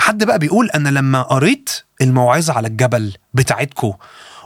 حد 0.01 0.25
بقى 0.25 0.39
بيقول 0.39 0.71
أنا 0.71 0.89
لما 0.89 1.23
قريت 1.23 1.71
الموعظة 2.01 2.53
على 2.53 2.69
الجبل 2.69 3.15
بتاعتكو 3.35 3.95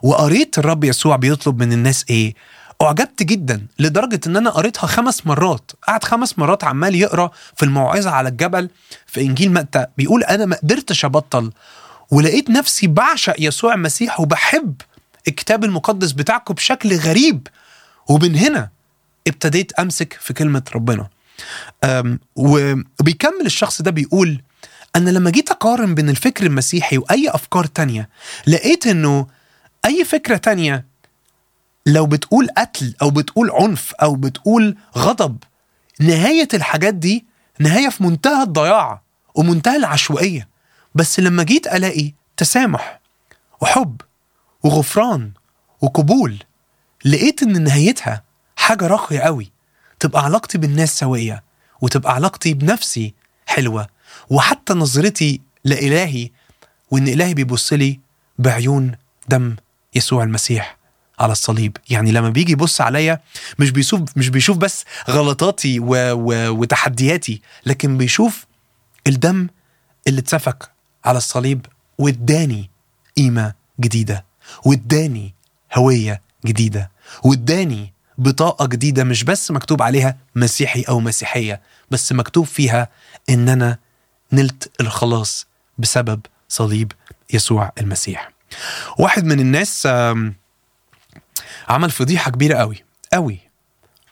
وقريت 0.03 0.59
الرب 0.59 0.85
يسوع 0.85 1.17
بيطلب 1.17 1.63
من 1.63 1.73
الناس 1.73 2.05
إيه؟ 2.11 2.35
أعجبت 2.83 3.23
جدا 3.23 3.67
لدرجة 3.79 4.21
إن 4.27 4.37
أنا 4.37 4.51
قريتها 4.51 4.87
خمس 4.87 5.27
مرات. 5.27 5.71
قعد 5.89 6.05
خمس 6.05 6.39
مرات 6.39 6.65
عمال 6.65 6.95
يقرأ 6.95 7.31
في 7.57 7.63
الموعظة 7.65 8.11
على 8.11 8.29
الجبل 8.29 8.71
في 9.07 9.21
إنجيل 9.21 9.53
متى. 9.53 9.87
بيقول 9.99 10.25
أنا 10.25 10.47
ما 10.47 10.57
قدرتش 10.57 11.05
أبطل 11.05 11.53
ولقيت 12.11 12.51
نفسي 12.51 12.87
بعشق 12.87 13.35
يسوع 13.39 13.75
المسيح 13.75 14.21
وبحب 14.21 14.75
الكتاب 15.29 15.65
المقدس 15.65 16.13
بتاعكم 16.13 16.55
بشكل 16.55 16.97
غريب. 16.97 17.49
ومن 18.09 18.37
هنا 18.37 18.71
ابتديت 19.27 19.73
أمسك 19.73 20.13
في 20.21 20.33
كلمة 20.33 20.63
ربنا. 20.75 21.09
وبيكمل 22.37 23.47
الشخص 23.47 23.83
ده 23.83 23.91
بيقول 23.91 24.43
أنا 24.97 25.11
لما 25.11 25.31
جيت 25.31 25.51
أقارن 25.51 25.95
بين 25.95 26.09
الفكر 26.09 26.47
المسيحي 26.47 26.99
وأي 26.99 27.31
أفكار 27.31 27.65
تانية 27.65 28.09
لقيت 28.47 28.87
إنه 28.87 29.27
أي 29.85 30.05
فكرة 30.05 30.37
تانية 30.37 30.92
لو 31.87 32.07
بتقول 32.07 32.49
قتل 32.57 32.95
أو 33.03 33.11
بتقول 33.11 33.51
عنف 33.51 33.95
أو 33.95 34.15
بتقول 34.15 34.77
غضب 34.99 35.37
نهاية 36.01 36.49
الحاجات 36.55 36.95
دي 36.95 37.27
نهاية 37.59 37.89
في 37.89 38.03
منتهى 38.03 38.43
الضياع 38.43 39.03
ومنتهى 39.35 39.77
العشوائية. 39.77 40.49
بس 40.95 41.21
لما 41.21 41.43
جيت 41.43 41.67
ألاقي 41.67 42.13
تسامح 42.37 43.01
وحب 43.61 44.01
وغفران 44.63 45.33
وقبول 45.81 46.39
لقيت 47.05 47.43
إن 47.43 47.65
نهايتها 47.65 48.23
حاجة 48.57 48.87
راقية 48.87 49.21
قوي. 49.21 49.53
تبقى 50.01 50.25
علاقتي 50.25 50.59
بالناس 50.59 50.99
سوية 50.99 51.43
وتبقى 51.81 52.15
علاقتي 52.15 52.55
بنفسي 52.55 53.15
حلوة. 53.47 53.87
وحتى 54.31 54.75
نظرتي 54.75 55.41
لإلهي 55.65 56.31
وإن 56.91 57.09
إلهي 57.09 57.35
بيبص 57.35 57.73
لي 57.73 58.01
بعيون 58.39 58.93
دم 59.29 59.57
يسوع 59.95 60.23
المسيح. 60.23 60.82
على 61.23 61.33
الصليب. 61.33 61.77
يعني 61.91 62.13
لما 62.13 62.29
بيجي 62.29 62.53
يبص 62.53 62.81
عليا 62.81 63.21
مش 63.59 63.71
بيشوف 63.71 64.01
مش 64.17 64.29
بيشوف 64.29 64.57
بس 64.57 64.85
غلطاتي 65.11 65.81
و... 65.81 65.87
و... 66.13 66.49
وتحدياتي 66.61 67.41
لكن 67.67 67.99
بيشوف 67.99 68.47
الدم 69.07 69.49
اللي 70.09 70.21
اتسفك 70.21 70.71
على 71.05 71.19
الصليب 71.19 71.67
واداني 71.99 72.71
قيمة 73.17 73.53
جديدة 73.81 74.25
واداني 74.65 75.35
هوية 75.75 76.23
جديدة 76.47 76.91
واداني 77.25 77.93
بطاقة 78.19 78.67
جديدة 78.67 79.05
مش 79.05 79.25
بس 79.25 79.51
مكتوب 79.51 79.83
عليها 79.83 80.17
مسيحي 80.35 80.83
أو 80.83 81.01
مسيحية 81.01 81.61
بس 81.91 82.13
مكتوب 82.13 82.47
فيها 82.47 82.89
إن 83.31 83.49
أنا 83.49 83.79
نلت 84.33 84.71
الخلاص 84.81 85.47
بسبب 85.79 86.21
صليب 86.49 86.93
يسوع 87.33 87.73
المسيح. 87.81 88.31
واحد 88.99 89.25
من 89.25 89.41
الناس 89.41 89.87
آم، 89.87 90.35
عمل 91.69 91.91
فضيحة 91.91 92.31
كبيرة 92.31 92.57
قوي 92.59 92.85
قوي. 93.13 93.39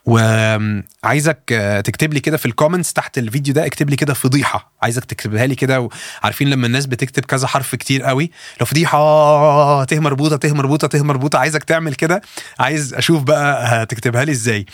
وعايزك 0.06 1.40
آه، 1.52 1.80
تكتب 1.80 2.14
لي 2.14 2.20
كده 2.20 2.36
في 2.36 2.46
ال 2.46 2.51
comments 2.51 2.92
تحت 2.92 3.18
الفيديو 3.18 3.54
ده 3.54 3.66
اكتب 3.66 3.90
لي 3.90 3.96
كده 3.96 4.14
فضيحة. 4.14 4.72
عايزك 4.82 5.04
تكتبها 5.04 5.46
لي 5.46 5.54
كده 5.54 5.80
وعارفين 6.22 6.50
لما 6.50 6.66
الناس 6.66 6.86
بتكتب 6.86 7.24
كذا 7.24 7.46
حرف 7.46 7.74
كتير 7.74 8.02
قوي 8.02 8.30
لو 8.60 8.66
فضيحة 8.66 9.84
ته 9.84 10.00
مربوطة 10.00 10.36
ته 10.36 10.54
مربوطة 10.54 10.88
ته 10.88 11.02
مربوطة 11.02 11.38
عايزك 11.38 11.64
تعمل 11.64 11.94
كده 11.94 12.22
عايز 12.58 12.94
أشوف 12.94 13.22
بقى 13.22 13.66
هتكتبها 13.82 14.24
لي 14.24 14.32
إزاي. 14.32 14.66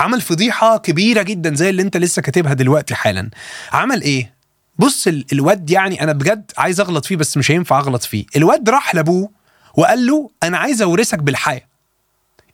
عمل 0.00 0.20
فضيحة 0.20 0.76
كبيرة 0.78 1.22
جدا 1.22 1.54
زي 1.54 1.70
اللي 1.70 1.82
أنت 1.82 1.96
لسه 1.96 2.22
كاتبها 2.22 2.52
دلوقتي 2.52 2.94
حالا. 2.94 3.30
عمل 3.72 4.02
إيه؟ 4.02 4.34
بص 4.78 5.06
ال- 5.06 5.26
الواد 5.32 5.70
يعني 5.70 6.02
أنا 6.02 6.12
بجد 6.12 6.52
عايز 6.58 6.80
أغلط 6.80 7.04
فيه 7.06 7.16
بس 7.16 7.36
مش 7.36 7.50
هينفع 7.50 7.78
أغلط 7.78 8.02
فيه. 8.02 8.24
الواد 8.36 8.68
راح 8.70 8.94
لأبوه. 8.94 9.41
وقال 9.74 10.06
له 10.06 10.30
أنا 10.42 10.58
عايز 10.58 10.82
أورثك 10.82 11.18
بالحياة. 11.18 11.62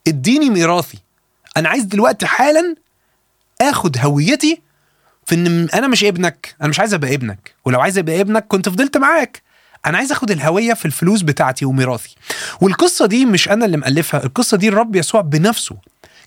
إديني 0.07 0.51
ميراثي. 0.51 0.99
أنا 1.57 1.69
عايز 1.69 1.85
دلوقتي 1.85 2.27
حالا 2.27 2.75
آخد 3.61 3.99
هويتي 3.99 4.63
في 5.27 5.35
إن 5.35 5.69
أنا 5.75 5.89
مش 5.89 6.05
ابنك 6.05 6.57
أنا 6.61 6.69
مش 6.69 6.81
عايز 6.81 6.95
أبقى 6.95 7.15
ابنك. 7.15 7.55
ولو 7.65 7.81
عايز 7.81 7.99
أبقى 7.99 8.21
ابنك 8.21 8.47
كنت 8.49 8.69
فضلت 8.69 8.97
معاك. 8.97 9.43
أنا 9.87 9.99
عايز 9.99 10.13
آخد 10.13 10.31
الهوية 10.31 10.75
في 10.75 10.85
الفلوس 10.85 11.23
بتاعتي 11.23 11.65
وميراثي. 11.65 12.17
والقصة 12.61 13.07
دي 13.07 13.27
مش 13.27 13.49
أنا 13.49 13.65
اللي 13.65 13.77
مألفها 13.77 14.25
القصة 14.25 14.57
دي 14.57 14.69
الرب 14.69 14.97
يسوع 14.97 15.21
بنفسه. 15.21 15.77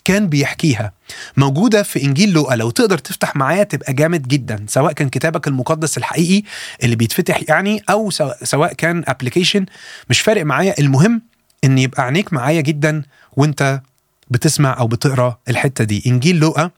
كان 0.05 0.27
بيحكيها. 0.27 0.93
موجودة 1.38 1.84
في 1.84 2.03
إنجيل 2.03 2.29
لوقا. 2.31 2.55
لو 2.55 2.70
تقدر 2.70 2.98
تفتح 2.98 3.36
معايا 3.36 3.63
تبقى 3.63 3.93
جامد 3.93 4.27
جدا 4.27 4.65
سواء 4.67 4.91
كان 4.93 5.10
كتابك 5.10 5.48
المقدس 5.48 5.98
الحقيقي 5.98 6.43
اللي 6.84 6.96
بيتفتح 6.96 7.41
يعني 7.50 7.84
أو 7.89 8.10
سواء- 8.43 8.74
كان 8.74 9.03
ابلكيشن 9.08 9.65
مش 10.10 10.22
فارق 10.22 10.46
معايا. 10.46 10.75
المهم 10.79 11.22
إن 11.63 11.77
يبقى 11.77 12.03
عينيك 12.03 12.34
معايا 12.34 12.62
جدا 12.62 13.03
وأنت 13.34 13.81
بتسمع 14.29 14.77
أو 14.79 14.88
بتقرأ 14.88 15.38
الحتة 15.50 15.84
دي. 15.84 16.03
إنجيل 16.08 16.36
لوقا 16.36 16.72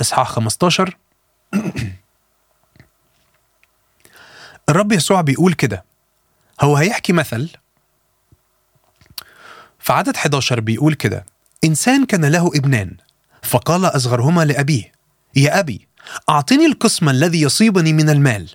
إصحاح 0.00 0.28
15 0.28 0.96
الرب 4.68 4.92
يسوع 4.92 5.20
بيقول 5.20 5.52
كده. 5.52 5.84
هو 6.60 6.76
هيحكي 6.76 7.12
مثل. 7.12 7.50
في 9.78 9.92
عدد 9.92 10.16
11 10.16 10.60
بيقول 10.60 10.94
كده. 10.94 11.24
إنسان 11.64 12.04
كان 12.04 12.24
له 12.24 12.46
ابنان 12.54 12.96
فقال 13.42 13.84
أصغرهما 13.84 14.44
لأبيه 14.44 14.92
يا 15.36 15.58
أبي 15.58 15.88
أعطني 16.28 16.66
القسم 16.66 17.08
الذي 17.08 17.40
يصيبني 17.40 17.92
من 17.92 18.10
المال. 18.10 18.48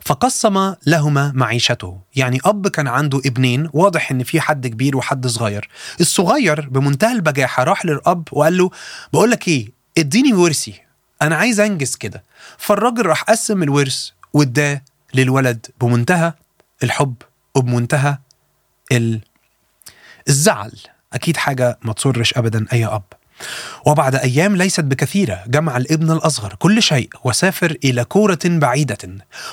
فقسم 0.00 0.74
لهما 0.86 1.32
معيشته. 1.34 2.00
يعني 2.16 2.40
أب 2.44 2.68
كان 2.68 2.88
عنده 2.88 3.18
ابنين 3.26 3.68
واضح 3.72 4.10
إن 4.10 4.22
في 4.22 4.40
حد 4.40 4.66
كبير 4.66 4.96
وحد 4.96 5.26
صغير. 5.26 5.68
الصغير 6.00 6.68
بمنتهى 6.68 7.12
البجاحة 7.12 7.64
راح 7.64 7.86
للأب 7.86 8.28
وقال 8.32 8.58
له 8.58 8.70
بقول 9.12 9.30
لك 9.30 9.48
إيه 9.48 9.72
إديني 9.98 10.32
ورثي 10.32 10.80
أنا 11.22 11.36
عايز 11.36 11.60
أنجز 11.60 11.96
كده. 11.96 12.24
فالراجل 12.58 13.06
راح 13.06 13.22
قسم 13.22 13.62
الورث 13.62 14.08
واداه 14.32 14.82
للولد 15.14 15.66
بمنتهى 15.80 16.32
الحب 16.82 17.14
وبمنتهى 17.54 18.18
ال... 18.92 19.20
الزعل. 20.28 20.72
أكيد 21.14 21.36
حاجة 21.36 21.78
ما 21.82 21.92
تسرش 21.92 22.34
أبدا 22.38 22.66
أي 22.72 22.86
أب. 22.86 23.02
وبعد 23.86 24.14
أيام 24.14 24.56
ليست 24.56 24.80
بكثيرة 24.80 25.44
جمع 25.46 25.76
الابن 25.76 26.10
الأصغر 26.10 26.54
كل 26.54 26.82
شيء 26.82 27.08
وسافر 27.24 27.76
إلى 27.84 28.04
كورة 28.04 28.38
بعيدة. 28.44 28.98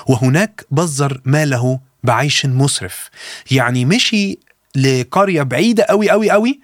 وهناك 0.06 0.66
بذر 0.70 1.20
ماله 1.24 1.80
بعيش 2.02 2.46
مسرف. 2.46 3.10
يعني 3.50 3.84
مشي 3.84 4.38
لقرية 4.76 5.42
بعيدة 5.42 5.84
أوي 5.84 6.12
أوي 6.12 6.32
أوي 6.32 6.60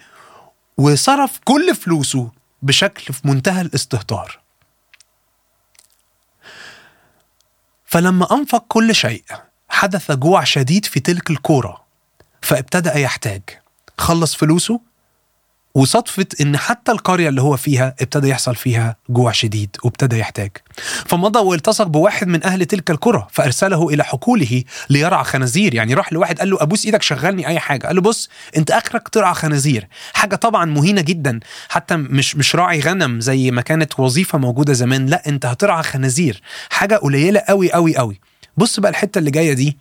وصرف 0.79 1.41
كل 1.45 1.75
فلوسه 1.75 2.31
بشكل 2.63 3.15
في 3.15 3.29
منتهى 3.29 3.61
الاستهتار. 3.61 4.39
فلما 7.85 8.35
أنفق 8.35 8.65
كل 8.69 8.95
شيء 8.95 9.25
حدث 9.69 10.11
جوع 10.11 10.45
شديد 10.45 10.85
في 10.85 11.01
تلك 11.01 11.31
الكورة 11.31 11.85
فابتدأ 12.43 12.99
يحتاج. 12.99 13.43
خلص 13.99 14.35
فلوسه 14.35 14.81
وصدفة 15.75 16.27
إن 16.41 16.57
حتى 16.57 16.93
القرية 16.93 17.29
اللي 17.29 17.43
هو 17.43 17.57
فيها 17.57 17.95
ابتدى 18.01 18.29
يحصل 18.29 18.55
فيها 18.57 18.97
جوع 19.09 19.33
شديد 19.33 19.77
وابتدى 19.85 20.19
يحتاج. 20.19 20.51
فمضى 21.07 21.39
والتصق 21.39 21.85
بواحد 21.87 22.29
من 22.29 22.45
أهل 22.45 22.65
تلك 22.65 22.91
القرى 22.91 23.27
فأرسله 23.31 23.89
إلى 23.89 24.05
حقوله 24.05 24.63
ليرعى 24.91 25.25
خنازير. 25.25 25.75
يعني 25.75 25.95
راح 25.95 26.13
لواحد 26.13 26.39
قال 26.39 26.51
له 26.51 26.63
أبوس 26.63 26.85
إيدك 26.85 27.03
شغلني 27.03 27.47
أي 27.47 27.59
حاجة. 27.59 27.87
قال 27.87 27.97
له 27.97 28.03
بص 28.03 28.29
أنت 28.57 28.71
آخرك 28.71 29.09
ترعى 29.09 29.35
خنازير. 29.35 29.89
حاجة 30.13 30.37
طبعا 30.37 30.65
مهينة 30.65 31.01
جدا 31.01 31.41
حتى 31.69 31.97
مش 31.97 32.37
مش 32.37 32.57
راعي 32.57 32.81
غنم 32.81 33.21
زي 33.21 33.51
ما 33.51 33.63
كانت 33.63 34.01
وظيفة 34.01 34.39
موجودة 34.39 34.73
زمان. 34.73 35.07
لا 35.07 35.29
أنت 35.29 35.47
هترعى 35.47 35.83
خنازير. 35.83 36.41
حاجة 36.71 36.95
قليلة 36.95 37.41
قوي 37.41 37.73
قوي 37.73 37.97
قوي 37.97 38.21
بص 38.57 38.81
بقى 38.81 38.91
الحتة 38.91 39.19
اللي 39.19 39.31
جاية 39.31 39.53
دي. 39.53 39.79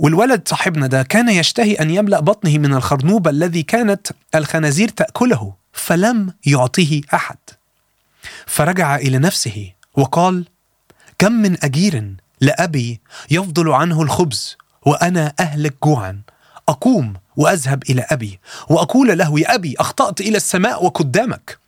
والولد 0.00 0.48
صاحبنا 0.48 0.86
ده 0.86 1.02
كان 1.02 1.28
يشتهي 1.28 1.74
أن 1.74 1.90
يملأ 1.90 2.20
بطنه 2.20 2.58
من 2.58 2.74
الخرنوب 2.74 3.28
الذي 3.28 3.62
كانت 3.62 4.08
الخنازير 4.34 4.88
تأكله 4.88 5.54
فلم 5.72 6.32
يعطيه 6.46 7.00
أحد. 7.14 7.36
فرجع 8.46 8.96
إلى 8.96 9.18
نفسه 9.18 9.72
وقال 9.96 10.44
كم 11.18 11.32
من 11.32 11.64
أجير 11.64 12.14
لأبي 12.40 13.00
يفضل 13.30 13.68
عنه 13.68 14.02
الخبز 14.02 14.56
وأنا 14.86 15.32
أهلك 15.40 15.74
جوعا. 15.84 16.20
أقوم 16.68 17.14
وأذهب 17.36 17.82
إلى 17.90 18.06
أبي 18.10 18.40
وأقول 18.68 19.18
له 19.18 19.40
يا 19.40 19.54
أبي 19.54 19.74
أخطأت 19.78 20.20
إلى 20.20 20.36
السماء 20.36 20.84
وقدامك. 20.84 21.58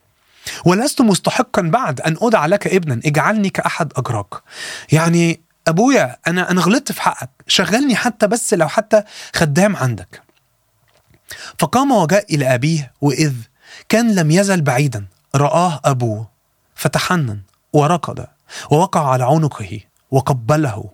ولست 0.65 1.01
مستحقا 1.01 1.63
بعد 1.63 2.01
أن 2.01 2.17
ادعى 2.23 2.49
لك 2.49 2.67
ابنا 2.67 3.01
اجعلني 3.07 3.51
كأحد 3.51 3.93
أجراك. 3.97 4.35
يعني 4.93 5.41
أبويا 5.69 6.17
أنا 6.27 6.51
أنا 6.51 6.61
غلطت 6.61 6.93
في 6.93 7.03
حقك. 7.03 7.31
شغلني 7.47 7.97
حتى 7.97 8.27
بس 8.27 8.55
لو 8.55 8.69
حتى 8.69 9.03
خدام 9.35 9.77
عندك. 9.77 10.23
فقام 11.59 11.93
وجاء 11.93 12.35
إلى 12.35 12.55
أبيه 12.55 12.93
وإذ 13.01 13.35
كان 13.89 14.15
لم 14.15 14.31
يزل 14.31 14.61
بعيدا 14.61 15.07
رآه 15.35 15.81
ابوه 15.85 16.31
فتحنن 16.75 17.41
وركض 17.73 18.27
ووقع 18.71 19.11
على 19.11 19.25
عنقه 19.25 19.81
وقبله. 20.11 20.91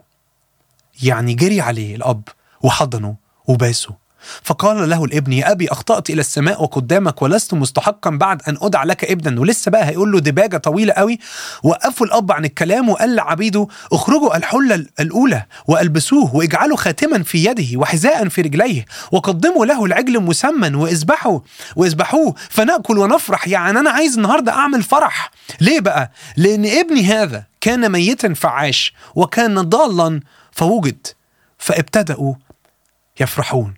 يعني 1.03 1.35
جري 1.35 1.61
عليه 1.61 1.97
الأب 1.97 2.23
وحضنه 2.63 3.17
وباسه. 3.47 4.08
فقال 4.43 4.91
له 4.91 5.05
الابن 5.05 5.33
يا 5.33 5.53
أبي 5.53 5.69
أخطأت 5.73 6.11
إلى 6.11 6.21
السماء 6.21 6.63
وقدامك 6.63 7.23
ولست 7.23 7.55
مستحقا 7.55 8.11
بعد 8.11 8.43
أن 8.49 8.57
ادعى 8.63 8.87
لك 8.87 9.05
ابنا. 9.05 9.41
ولسه 9.41 9.71
بقى 9.71 9.85
هيقول 9.89 10.13
له 10.13 10.21
دباجه 10.21 10.57
طويلة 10.57 10.93
قوي 10.93 11.19
وقفوا 11.63 12.07
الأب 12.07 12.33
عن 12.33 12.45
الكلام 12.45 12.89
وقال 12.89 13.15
لعبيده 13.17 13.67
اخرجوا 13.93 14.37
الحلة 14.37 14.87
الأولى 15.01 15.45
وألبسوه 15.67 16.35
واجعلوا 16.37 16.77
خاتما 16.77 17.23
في 17.23 17.45
يده 17.45 17.79
وحذاء 17.79 18.29
في 18.29 18.41
رجليه 18.43 18.85
وقدموا 19.13 19.67
له 19.67 19.85
العجل 19.85 20.21
مسمن 20.21 20.75
واذبحوا 20.75 21.41
واذبحوه 21.77 22.35
فنأكل 22.51 22.99
ونفرح. 22.99 23.49
يعني 23.49 23.79
أنا 23.81 23.91
عايز 23.91 24.17
النهارده 24.17 24.53
أعمل 24.53 24.83
فرح. 24.83 25.31
ليه 25.61 25.81
بقى؟ 25.81 26.11
لأن 26.37 26.67
ابني 26.67 27.05
هذا 27.05 27.45
كان 27.61 27.93
ميتا 27.93 28.35
فعاش 28.35 28.93
وكان 29.15 29.61
ضالا 29.61 30.21
فوجد 30.53 31.07
فابتدأوا 31.59 32.35
يفرحون. 33.21 33.75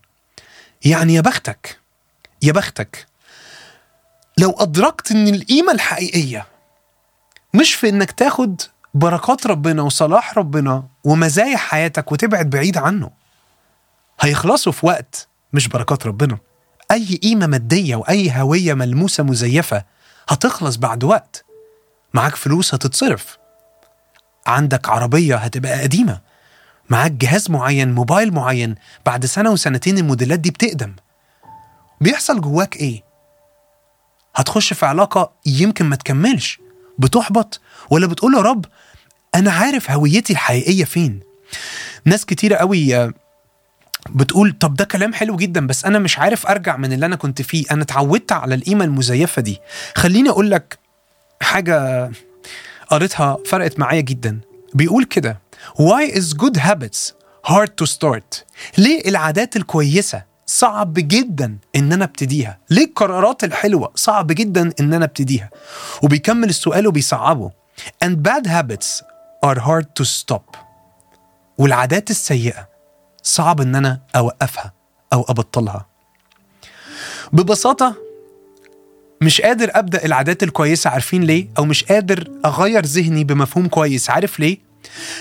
يعني 0.85 1.15
يا 1.15 1.21
بختك 1.21 1.79
يا 2.43 2.53
بختك 2.53 3.07
لو 4.39 4.51
أدركت 4.51 5.11
إن 5.11 5.29
القيمة 5.29 5.73
الحقيقية 5.73 6.47
مش 7.55 7.75
في 7.75 7.89
إنك 7.89 8.11
تاخد 8.13 8.61
بركات 8.95 9.47
ربنا 9.47 9.83
وصلاح 9.83 10.39
ربنا 10.39 10.85
ومزايا 11.05 11.57
حياتك 11.57 12.13
وتبعد 12.13 12.51
بعيد 12.51 12.79
عنه 12.79 13.11
هيخلصوا 14.21 14.73
في 14.73 14.87
وقت 14.87 15.29
مش 15.53 15.69
بركات 15.69 16.07
ربنا. 16.07 16.39
أي 16.91 17.17
قيمة 17.17 17.47
مادية 17.47 17.97
وأي 17.97 18.33
هوية 18.41 18.75
ملموسة 18.75 19.23
مزيفة 19.23 19.85
هتخلص 20.29 20.77
بعد 20.77 21.05
وقت. 21.05 21.45
معاك 22.15 22.35
فلوس 22.37 22.75
هتتصرف. 22.75 23.39
عندك 24.47 24.89
عربية 24.89 25.37
هتبقى 25.37 25.83
قديمة. 25.83 26.21
معاك 26.91 27.13
جهاز 27.13 27.51
معين 27.51 27.93
موبايل 27.93 28.33
معين 28.35 28.75
بعد 29.07 29.27
سنة 29.27 29.51
وسنتين 29.51 29.99
الموديلات 29.99 30.41
دي 30.41 30.51
بتقدم. 30.51 30.95
بيحصل 32.01 32.41
جواك 32.41 32.77
إيه؟ 32.77 33.03
هتخش 34.37 34.73
في 34.73 34.87
علاقة 34.87 35.33
يمكن 35.47 35.85
ما 35.85 35.97
تكملش 35.97 36.61
بتحبط 36.99 37.61
ولا 37.91 38.07
بتقول 38.07 38.35
يا 38.35 38.41
رب 38.41 38.65
أنا 39.35 39.53
عارف 39.53 39.91
هويتي 39.91 40.33
الحقيقية 40.33 40.85
فين. 40.85 41.21
ناس 42.05 42.27
كتيرة 42.27 42.57
قوي 42.57 43.13
بتقول 44.11 44.53
طب 44.61 44.75
ده 44.75 44.85
كلام 44.85 45.13
حلو 45.15 45.37
جدا 45.37 45.67
بس 45.67 45.85
أنا 45.85 45.99
مش 45.99 46.19
عارف 46.19 46.47
أرجع 46.47 46.77
من 46.77 46.93
اللي 46.93 47.07
أنا 47.07 47.17
كنت 47.17 47.43
فيه. 47.43 47.65
أنا 47.71 47.83
اتعودت 47.83 48.33
على 48.33 48.55
القيمة 48.55 48.85
المزيفة 48.85 49.43
دي. 49.43 49.59
خليني 49.95 50.31
أقول 50.31 50.51
لك 50.51 50.79
حاجة 51.43 52.11
قريتها 52.89 53.37
فرقت 53.47 53.79
معايا 53.79 54.01
جدا. 54.01 54.41
بيقول 54.75 55.05
كده 55.05 55.39
Why 55.77 56.03
is 56.19 56.35
good 56.35 56.57
habits 56.57 57.13
hard 57.45 57.71
to 57.77 57.87
start? 57.87 58.45
ليه 58.79 59.09
العادات 59.09 59.57
الكويسة 59.57 60.25
صعب 60.47 60.95
جدا 60.95 61.59
إن 61.77 61.93
أنا 61.93 62.05
أبتديها؟ 62.05 62.59
ليه 62.71 62.85
القرارات 62.85 63.45
الحلوة 63.45 63.93
صعب 63.95 64.27
جدا 64.27 64.73
إن 64.81 64.95
أنا 64.95 65.05
أبتديها؟ 65.05 65.51
وبيكمل 66.03 66.49
السؤال 66.49 66.87
وبيصعبه. 66.87 67.51
And 68.05 68.17
bad 68.23 68.47
habits 68.47 69.03
are 69.47 69.59
hard 69.59 69.87
to 70.01 70.05
stop. 70.05 70.57
والعادات 71.59 72.11
السيئة 72.11 72.69
صعب 73.23 73.61
إن 73.61 73.75
أنا 73.75 74.01
أوقفها 74.17 74.73
أو 75.13 75.25
أبطلها. 75.29 75.87
ببساطة 77.33 77.95
مش 79.23 79.41
قادر 79.41 79.71
أبدأ 79.75 80.05
العادات 80.05 80.43
الكويسة 80.43 80.91
عارفين 80.91 81.23
ليه؟ 81.23 81.49
أو 81.59 81.65
مش 81.65 81.85
قادر 81.85 82.31
أغير 82.45 82.87
ذهني 82.87 83.25
بمفهوم 83.25 83.69
كويس 83.69 84.11
عارف 84.11 84.41
ليه؟ 84.41 84.70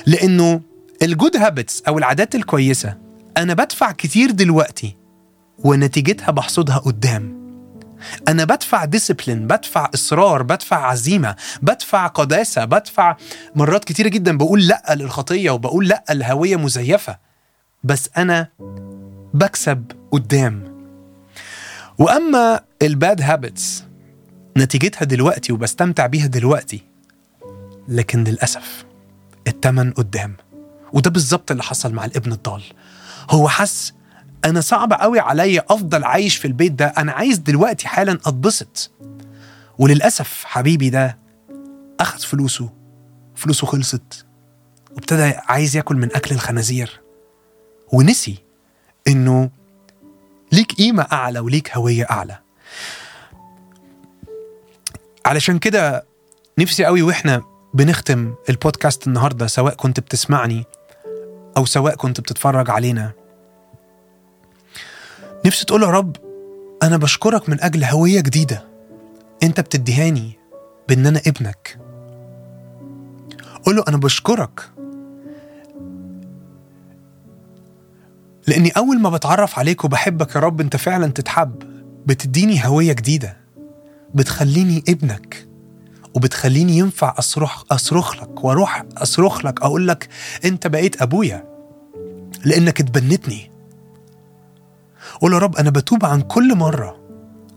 لأنه 0.05 0.61
ال 1.01 1.09
good 1.09 1.38
habits 1.38 1.81
أو 1.87 1.97
العادات 1.97 2.35
الكويسة 2.35 2.97
أنا 3.37 3.53
بدفع 3.53 3.91
كتير 3.91 4.31
دلوقتي 4.31 4.95
ونتيجتها 5.59 6.31
بحصدها 6.31 6.77
قدام. 6.77 7.39
أنا 8.27 8.43
بدفع 8.43 8.85
discipline 8.86 9.48
بدفع 9.47 9.89
إصرار 9.93 10.43
بدفع 10.43 10.87
عزيمة 10.87 11.35
بدفع 11.61 12.07
قداسة 12.07 12.65
بدفع 12.65 13.17
مرات 13.55 13.85
كتيره 13.85 14.09
جدا 14.09 14.37
بقول 14.37 14.67
لأ 14.67 14.95
للخطية 14.95 15.51
وبقول 15.51 15.87
لأ 15.87 16.03
لهوية 16.09 16.55
مزيفة 16.55 17.17
بس 17.83 18.09
أنا 18.17 18.47
بكسب 19.33 19.91
قدام. 20.11 20.79
وأما 21.97 22.61
ال 22.81 22.91
bad 22.91 23.21
habits 23.21 23.83
نتيجتها 24.57 25.05
دلوقتي 25.05 25.53
وبستمتع 25.53 26.05
بيها 26.05 26.27
دلوقتي 26.27 26.81
لكن 27.87 28.24
للأسف 28.24 28.85
التمن 29.50 29.92
قدام. 29.92 30.38
وده 30.94 31.09
بالظبط 31.09 31.51
اللي 31.51 31.64
حصل 31.64 31.94
مع 31.94 32.05
الابن 32.05 32.31
الضال. 32.31 32.64
هو 33.29 33.50
حس 33.50 33.94
أنا 34.46 34.62
صعب 34.62 34.94
قوي 34.94 35.20
عليا 35.20 35.66
أفضل 35.70 36.03
عايش 36.03 36.35
في 36.35 36.46
البيت 36.46 36.72
ده 36.72 36.85
أنا 36.85 37.12
عايز 37.12 37.38
دلوقتي 37.38 37.88
حالا 37.88 38.14
أتبسط. 38.14 38.92
وللأسف 39.77 40.44
حبيبي 40.46 40.90
ده 40.90 41.18
أخذ 42.00 42.20
فلوسه 42.20 42.70
فلوسه 43.35 43.68
خلصت. 43.68 44.25
وابتدى 44.92 45.24
عايز 45.24 45.75
ياكل 45.75 45.96
من 45.96 46.16
أكل 46.16 46.35
الخنازير. 46.35 47.01
ونسي 47.94 48.38
إنه 49.07 49.50
ليك 50.51 50.72
قيمة 50.72 51.07
أعلى 51.12 51.40
وليك 51.40 51.77
هوية 51.77 52.07
أعلى. 52.12 52.40
علشان 55.25 55.59
كده 55.59 56.05
نفسي 56.57 56.85
قوي 56.85 57.01
وإحنا 57.01 57.44
بنختم 57.74 58.34
البودكاست 58.50 59.08
النهارده 59.08 59.48
سواء 59.48 59.75
كنت 59.75 60.00
بتسمعني 60.00 60.66
أو 61.58 61.66
سواء 61.66 61.96
كنت 61.96 62.22
بتتفرج 62.22 62.70
علينا. 62.70 63.12
نفسي 65.46 65.66
تقول 65.66 65.84
يا 65.84 65.88
رب 65.88 66.16
أنا 66.84 66.98
بشكرك 66.98 67.50
من 67.50 67.62
أجل 67.62 67.84
هوية 67.84 68.22
جديدة. 68.22 68.64
أنت 69.44 69.60
بتديهاني 69.60 70.40
بإن 70.90 71.08
أنا 71.08 71.22
ابنك. 71.27 71.79
قول 73.66 73.75
له 73.75 73.84
أنا 73.88 73.98
بشكرك 73.98 74.62
لأني 78.48 78.70
أول 78.70 79.00
ما 79.00 79.10
بتعرف 79.10 79.60
عليك 79.60 79.84
وبحبك 79.86 80.36
يا 80.36 80.40
رب 80.40 80.62
أنت 80.62 80.75
فعلا 80.75 81.08
تتحب 81.08 81.64
بتديني 82.05 82.68
هوية 82.68 82.94
جديدة 82.94 83.38
بتخليني 84.14 84.84
ابنك. 84.90 85.49
وبتخليني 86.13 86.77
ينفع 86.77 87.15
اصرخ 87.19 87.63
أصرخ 87.72 88.15
لك 88.24 88.43
وأروح 88.43 88.83
أصرخ 88.98 89.45
لك 89.45 89.61
أقول 89.61 89.87
لك 89.87 90.07
أنت 90.45 90.67
بقيت 90.67 91.01
أبويا 91.01 91.50
لأنك 92.45 92.79
اتبنتني. 92.79 93.51
قول 95.22 95.33
يا 95.33 95.37
رب 95.37 95.55
أنا 95.55 95.69
بتوب 95.69 96.05
عن 96.05 96.22
كل 96.22 96.55
مرة. 96.55 97.00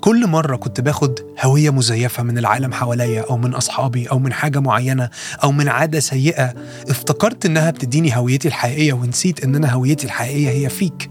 كل 0.01 0.27
مرة 0.27 0.57
كنت 0.57 0.81
باخد 0.81 1.19
هوية 1.43 1.71
مزيفة 1.71 2.23
من 2.23 2.39
العالم 2.39 2.73
حواليا 2.73 3.25
أو 3.31 3.37
من 3.37 3.55
أصحابي 3.55 4.07
أو 4.07 4.19
من 4.19 4.33
حاجة 4.33 4.59
معينة 4.59 5.11
أو 5.45 5.53
من 5.53 5.69
عادة 5.69 6.01
سيئة 6.01 6.55
افتكرت 6.89 7.47
إنها 7.47 7.71
بتديني 7.71 8.17
هويتي 8.17 8.49
الحقيقية 8.49 8.93
ونسيت 8.93 9.45
إن 9.45 9.55
أنا 9.55 9.73
هويتي 9.73 10.07
الحقيقية 10.07 10.51
هي 10.51 10.69
فيك. 10.69 11.11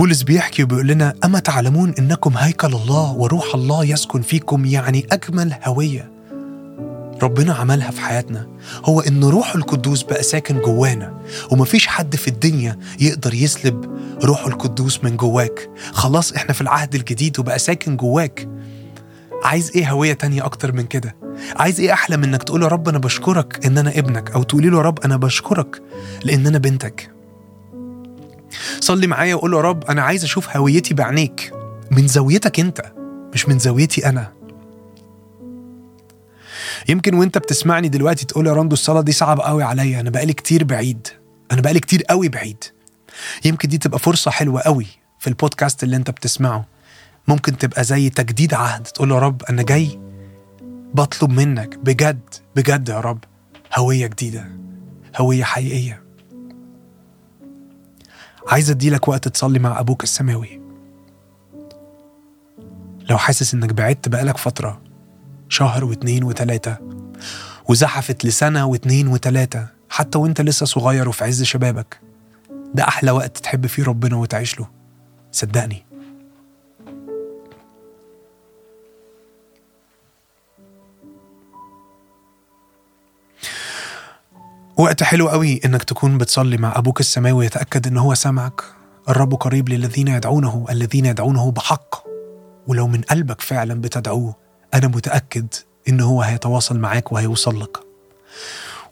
بولس 0.00 0.22
بيحكي 0.22 0.62
وبيقول 0.62 0.86
لنا 0.86 1.14
أما 1.24 1.38
تعلمون 1.38 1.94
إنكم 1.98 2.36
هيكل 2.36 2.66
الله 2.74 3.12
وروح 3.12 3.54
الله 3.54 3.84
يسكن 3.84 4.22
فيكم 4.22 4.64
يعني 4.64 5.06
أجمل 5.12 5.54
هوية 5.64 6.10
ربنا 7.22 7.54
عملها 7.54 7.90
في 7.90 8.00
حياتنا؟ 8.00 8.46
هو 8.84 9.00
إن 9.00 9.24
روح 9.24 9.54
القدوس 9.54 10.02
بقى 10.02 10.22
ساكن 10.22 10.60
جوانا 10.60 11.20
ومفيش 11.50 11.86
حد 11.86 12.16
في 12.16 12.28
الدنيا 12.28 12.78
يقدر 13.00 13.34
يسلب 13.34 13.98
روح 14.24 14.46
القدوس 14.46 15.04
من 15.04 15.16
جواك. 15.16 15.70
خلاص 15.92 16.32
إحنا 16.32 16.52
في 16.52 16.60
العهد 16.60 16.94
الجديد 16.94 17.38
وبقى 17.38 17.58
ساكن 17.58 17.96
جواك. 17.96 18.48
عايز 19.44 19.70
إيه 19.74 19.90
هوية 19.92 20.12
تانية 20.12 20.44
أكتر 20.44 20.72
من 20.72 20.82
كده؟ 20.82 21.16
عايز 21.56 21.80
إيه 21.80 21.92
أحلى 21.92 22.16
من 22.16 22.24
إنك 22.24 22.42
تقول 22.42 22.62
يا 22.62 22.68
رب 22.68 22.88
أنا 22.88 22.98
بشكرك 22.98 23.66
إن 23.66 23.78
أنا 23.78 23.98
ابنك 23.98 24.30
أو 24.30 24.42
تقولي 24.42 24.68
له 24.70 24.76
يا 24.76 24.82
رب 24.82 24.98
أنا 25.00 25.16
بشكرك 25.16 25.82
لأن 26.24 26.46
أنا 26.46 26.58
بنتك؟ 26.58 27.19
صلي 28.80 29.06
معايا 29.06 29.34
وقول 29.34 29.54
يا 29.54 29.60
رب 29.60 29.84
أنا 29.84 30.02
عايز 30.02 30.24
أشوف 30.24 30.56
هويتي 30.56 30.94
بعينيك 30.94 31.52
من 31.90 32.06
زاويتك 32.08 32.60
أنت 32.60 32.92
مش 33.34 33.48
من 33.48 33.58
زاويتي 33.58 34.06
أنا. 34.08 34.32
يمكن 36.88 37.14
وأنت 37.14 37.38
بتسمعني 37.38 37.88
دلوقتي 37.88 38.26
تقول 38.26 38.46
يا 38.46 38.52
راندو 38.52 38.74
الصلاة 38.74 39.00
دي 39.00 39.12
صعبة 39.12 39.42
قوي 39.42 39.62
عليا 39.62 40.00
أنا 40.00 40.10
بقالي 40.10 40.32
كتير 40.32 40.64
بعيد. 40.64 41.08
أنا 41.52 41.60
بقالي 41.60 41.80
كتير 41.80 42.02
قوي 42.02 42.28
بعيد. 42.28 42.64
يمكن 43.44 43.68
دي 43.68 43.78
تبقى 43.78 43.98
فرصة 43.98 44.30
حلوة 44.30 44.60
قوي 44.60 44.86
في 45.18 45.26
البودكاست 45.26 45.82
اللي 45.82 45.96
أنت 45.96 46.10
بتسمعه. 46.10 46.66
ممكن 47.28 47.58
تبقى 47.58 47.84
زي 47.84 48.10
تجديد 48.10 48.54
عهد 48.54 48.82
تقول 48.82 49.10
يا 49.10 49.18
رب 49.18 49.42
أنا 49.42 49.62
جاي 49.62 50.00
بطلب 50.94 51.30
منك 51.30 51.78
بجد 51.78 52.34
بجد 52.56 52.88
يا 52.88 53.00
رب 53.00 53.24
هوية 53.76 54.06
جديدة 54.06 54.48
هوية 55.16 55.44
حقيقية. 55.44 56.02
عايز 58.48 58.70
أديلك 58.70 59.08
وقت 59.08 59.28
تصلي 59.28 59.58
مع 59.58 59.80
أبوك 59.80 60.02
السماوي. 60.02 60.60
لو 63.10 63.18
حاسس 63.18 63.54
إنك 63.54 63.72
بعدت 63.72 64.08
بقالك 64.08 64.36
فترة 64.36 64.80
شهر 65.48 65.84
واتنين 65.84 66.24
وتلاتة 66.24 66.76
وزحفت 67.68 68.24
لسنة 68.24 68.66
واتنين 68.66 69.08
وتلاتة 69.08 69.66
حتى 69.88 70.18
وأنت 70.18 70.40
لسه 70.40 70.66
صغير 70.66 71.08
وفي 71.08 71.24
عز 71.24 71.42
شبابك 71.42 72.00
ده 72.74 72.88
أحلى 72.88 73.10
وقت 73.10 73.38
تحب 73.38 73.66
فيه 73.66 73.84
ربنا 73.84 74.16
وتعيش 74.16 74.60
له. 74.60 74.66
صدقني. 75.32 75.89
وقت 84.80 85.02
حلو 85.02 85.28
قوي 85.28 85.60
إنك 85.64 85.84
تكون 85.84 86.18
بتصلي 86.18 86.56
مع 86.56 86.78
أبوك 86.78 87.00
السماوي 87.00 87.46
يتاكد 87.46 87.86
إن 87.86 87.96
هو 87.96 88.14
سمعك 88.14 88.62
الرب 89.08 89.34
قريب 89.34 89.68
للذين 89.68 90.08
يدعونه 90.08 90.66
الذين 90.70 91.06
يدعونه 91.06 91.50
بحق. 91.50 91.94
ولو 92.66 92.86
من 92.86 93.00
قلبك 93.00 93.40
فعلا 93.40 93.80
بتدعوه 93.80 94.34
أنا 94.74 94.88
متأكد 94.88 95.46
إن 95.88 96.00
هو 96.00 96.22
هيتواصل 96.22 96.78
معاك 96.78 97.12
وهيوصل 97.12 97.60
لك. 97.60 97.78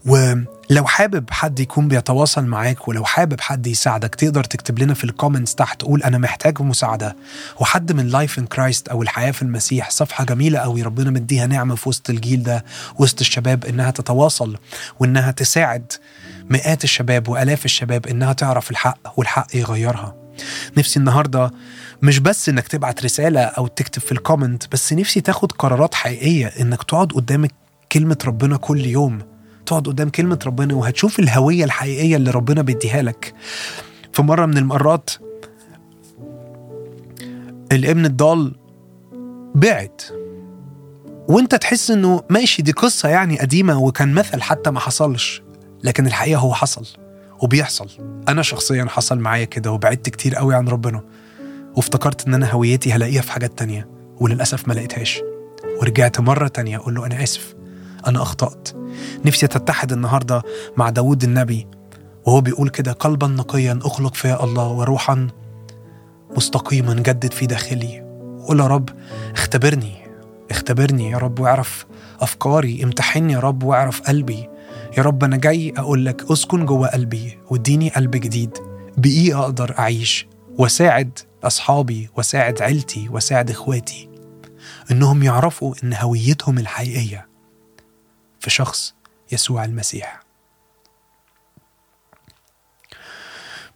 ولو 0.09 0.87
حابب 0.87 1.31
حد 1.31 1.61
يكون 1.61 1.89
بيتواصل 1.89 2.45
معاك 2.47 2.89
ولو 2.89 3.05
حابب 3.05 3.41
حد 3.41 3.67
يساعدك 3.67 4.15
تقدر 4.15 4.45
تكتب 4.45 4.79
لنا 4.79 4.95
في 4.95 5.05
ال 5.05 5.11
comments 5.11 5.55
تحت 5.55 5.81
تقول 5.81 6.03
أنا 6.03 6.19
محتاج 6.19 6.63
مساعدة. 6.63 7.17
وحد 7.61 7.93
من 7.93 8.07
Life 8.09 8.39
in 8.39 8.47
Christ 8.47 8.89
أو 8.89 9.03
الحياة 9.03 9.31
في 9.31 9.43
المسيح 9.43 9.91
صفحة 9.91 10.25
جميلة 10.25 10.59
قوي 10.59 10.83
ربنا 10.83 11.11
مديها 11.11 11.47
نعمة 11.47 11.75
في 11.75 11.89
وسط 11.89 12.11
الجيل 12.11 12.43
ده 12.43 12.65
وسط 12.99 13.21
الشباب 13.21 13.65
إنها 13.65 13.91
تتواصل 13.91 14.59
وإنها 15.01 15.31
تساعد 15.31 15.93
مئات 16.51 16.85
الشباب 16.85 17.29
وآلاف 17.29 17.65
الشباب 17.65 18.07
إنها 18.07 18.33
تعرف 18.33 18.71
الحق 18.71 18.99
والحق 19.17 19.57
يغيرها. 19.57 20.15
نفسي 20.77 20.99
النهارده 20.99 21.51
مش 22.03 22.19
بس 22.19 22.49
إنك 22.49 22.69
تبعت 22.69 23.05
رسالة 23.05 23.41
أو 23.41 23.67
تكتب 23.67 24.03
في 24.03 24.13
الكومنت 24.13 24.73
بس 24.73 24.93
نفسي 24.93 25.21
تاخد 25.21 25.53
قرارات 25.53 25.95
حقيقية 25.95 26.47
إنك 26.47 26.83
تقعد 26.83 27.13
قدام 27.13 27.49
كلمة 27.93 28.19
ربنا 28.27 28.57
كل 28.57 28.87
يوم. 28.87 29.38
تقعد 29.69 29.87
قدام 29.87 30.09
كلمة 30.09 30.39
ربنا 30.47 30.75
وهتشوف 30.75 31.19
الهوية 31.19 31.65
الحقيقية 31.65 32.17
اللي 32.17 32.31
ربنا 32.31 32.63
بيديها 32.63 33.03
لك. 33.03 33.35
في 34.13 34.23
مرة 34.23 34.47
من 34.47 34.59
المرات 34.59 35.11
الابن 37.73 38.07
الضال 38.07 38.55
بعد 39.55 39.91
وانت 41.29 41.55
تحس 41.55 41.91
انه 41.91 42.23
ماشي 42.31 42.63
دي 42.63 42.73
قصة 42.73 43.09
يعني 43.09 43.39
قديمة 43.39 43.79
وكان 43.83 44.15
مثل 44.15 44.43
حتى 44.43 44.71
ما 44.71 44.81
حصلش 44.81 45.43
لكن 45.85 46.07
الحقيقة 46.07 46.39
هو 46.39 46.55
حصل 46.55 46.87
وبيحصل. 47.43 47.89
أنا 48.29 48.43
شخصيا 48.43 48.85
حصل 48.85 49.19
معايا 49.19 49.45
كده 49.45 49.73
وبعدت 49.73 50.09
كتير 50.09 50.35
قوي 50.35 50.55
عن 50.55 50.69
ربنا 50.69 51.03
وافتكرت 51.77 52.27
إن 52.27 52.35
أنا 52.35 52.53
هويتي 52.53 52.93
هلاقيها 52.93 53.23
في 53.23 53.33
حاجات 53.33 53.59
تانية 53.59 53.89
وللأسف 54.21 54.69
ما 54.69 54.75
لقيتهاش. 54.75 55.21
ورجعت 55.81 56.21
مرة 56.21 56.49
تانية 56.49 56.77
أقول 56.77 56.95
له 56.95 57.07
أنا 57.07 57.23
آسف 57.23 57.55
أنا 58.07 58.23
أخطأت. 58.23 58.69
نفسي 59.25 59.47
تتحد 59.47 59.93
النهاردة 59.93 60.43
مع 60.77 60.91
داود 60.91 61.25
النبي 61.25 61.67
وهو 62.27 62.41
بيقول 62.41 62.69
كده 62.69 62.93
قلبا 62.93 63.27
نقيا 63.27 63.79
أخلق 63.83 64.15
فيا 64.15 64.45
الله 64.45 64.69
وروحا 64.69 65.29
مستقيما 66.37 66.95
جدد 66.95 67.33
في 67.33 67.47
داخلي. 67.47 68.01
قول 68.47 68.61
يا 68.61 68.67
رب 68.67 68.89
اختبرني 69.33 69.95
اختبرني 70.51 71.11
يا 71.11 71.19
رب 71.19 71.39
واعرف 71.39 71.87
أفكاري 72.21 72.85
امتحني 72.85 73.33
يا 73.33 73.39
رب 73.39 73.63
واعرف 73.63 74.01
قلبي. 74.01 74.49
يا 74.99 75.03
رب 75.03 75.25
أنا 75.25 75.37
جاي 75.37 75.75
أقول 75.77 76.07
لك 76.07 76.31
اسكن 76.31 76.67
جوه 76.67 76.89
قلبي 76.89 77.39
واديني 77.51 77.89
قلب 77.91 78.11
جديد. 78.11 78.59
بإيه 78.97 79.41
أقدر 79.41 79.75
أعيش 79.79 80.27
وساعد 80.59 81.19
أصحابي 81.45 82.11
وساعد 82.17 82.63
عيلتي 82.63 83.09
وساعد 83.09 83.51
إخواتي. 83.51 84.09
إنهم 84.91 85.23
يعرفوا 85.23 85.75
إن 85.85 85.95
هويتهم 85.95 86.59
الحقيقية 86.59 87.28
في 88.41 88.51
شخص 88.51 88.95
يسوع 89.33 89.65
المسيح. 89.65 90.21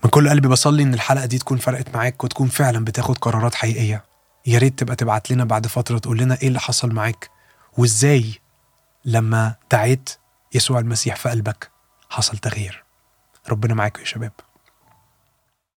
من 0.05 0.11
كل 0.11 0.29
قلبي 0.29 0.49
بصلي 0.49 0.83
إن 0.83 0.95
الحلقة 0.95 1.27
دي 1.27 1.39
تكون 1.39 1.59
فرقت 1.59 1.95
معاك 1.95 2.25
وتكون 2.25 2.49
فعلا 2.49 2.85
بتاخد 2.85 3.19
قرارات 3.19 3.55
حقيقية. 3.55 4.05
يا 4.47 4.59
ريت 4.59 4.79
تبقى 4.79 4.97
تبعت 4.97 5.31
لنا 5.31 5.45
بعد 5.45 5.67
فترة 5.67 5.99
تقول 5.99 6.19
لنا 6.19 6.39
إيه 6.43 6.49
اللي 6.49 6.61
حصل 6.61 6.93
معاك 6.93 7.31
وإزاي 7.79 8.41
لما 9.05 9.55
دعيت 9.71 10.11
يسوع 10.55 10.79
المسيح 10.79 11.17
في 11.17 11.29
قلبك 11.29 11.71
حصل 12.11 12.39
تغيير. 12.39 12.85
ربنا 13.49 13.75
معاكم 13.75 14.01
يا 14.01 14.07
شباب. 14.07 14.33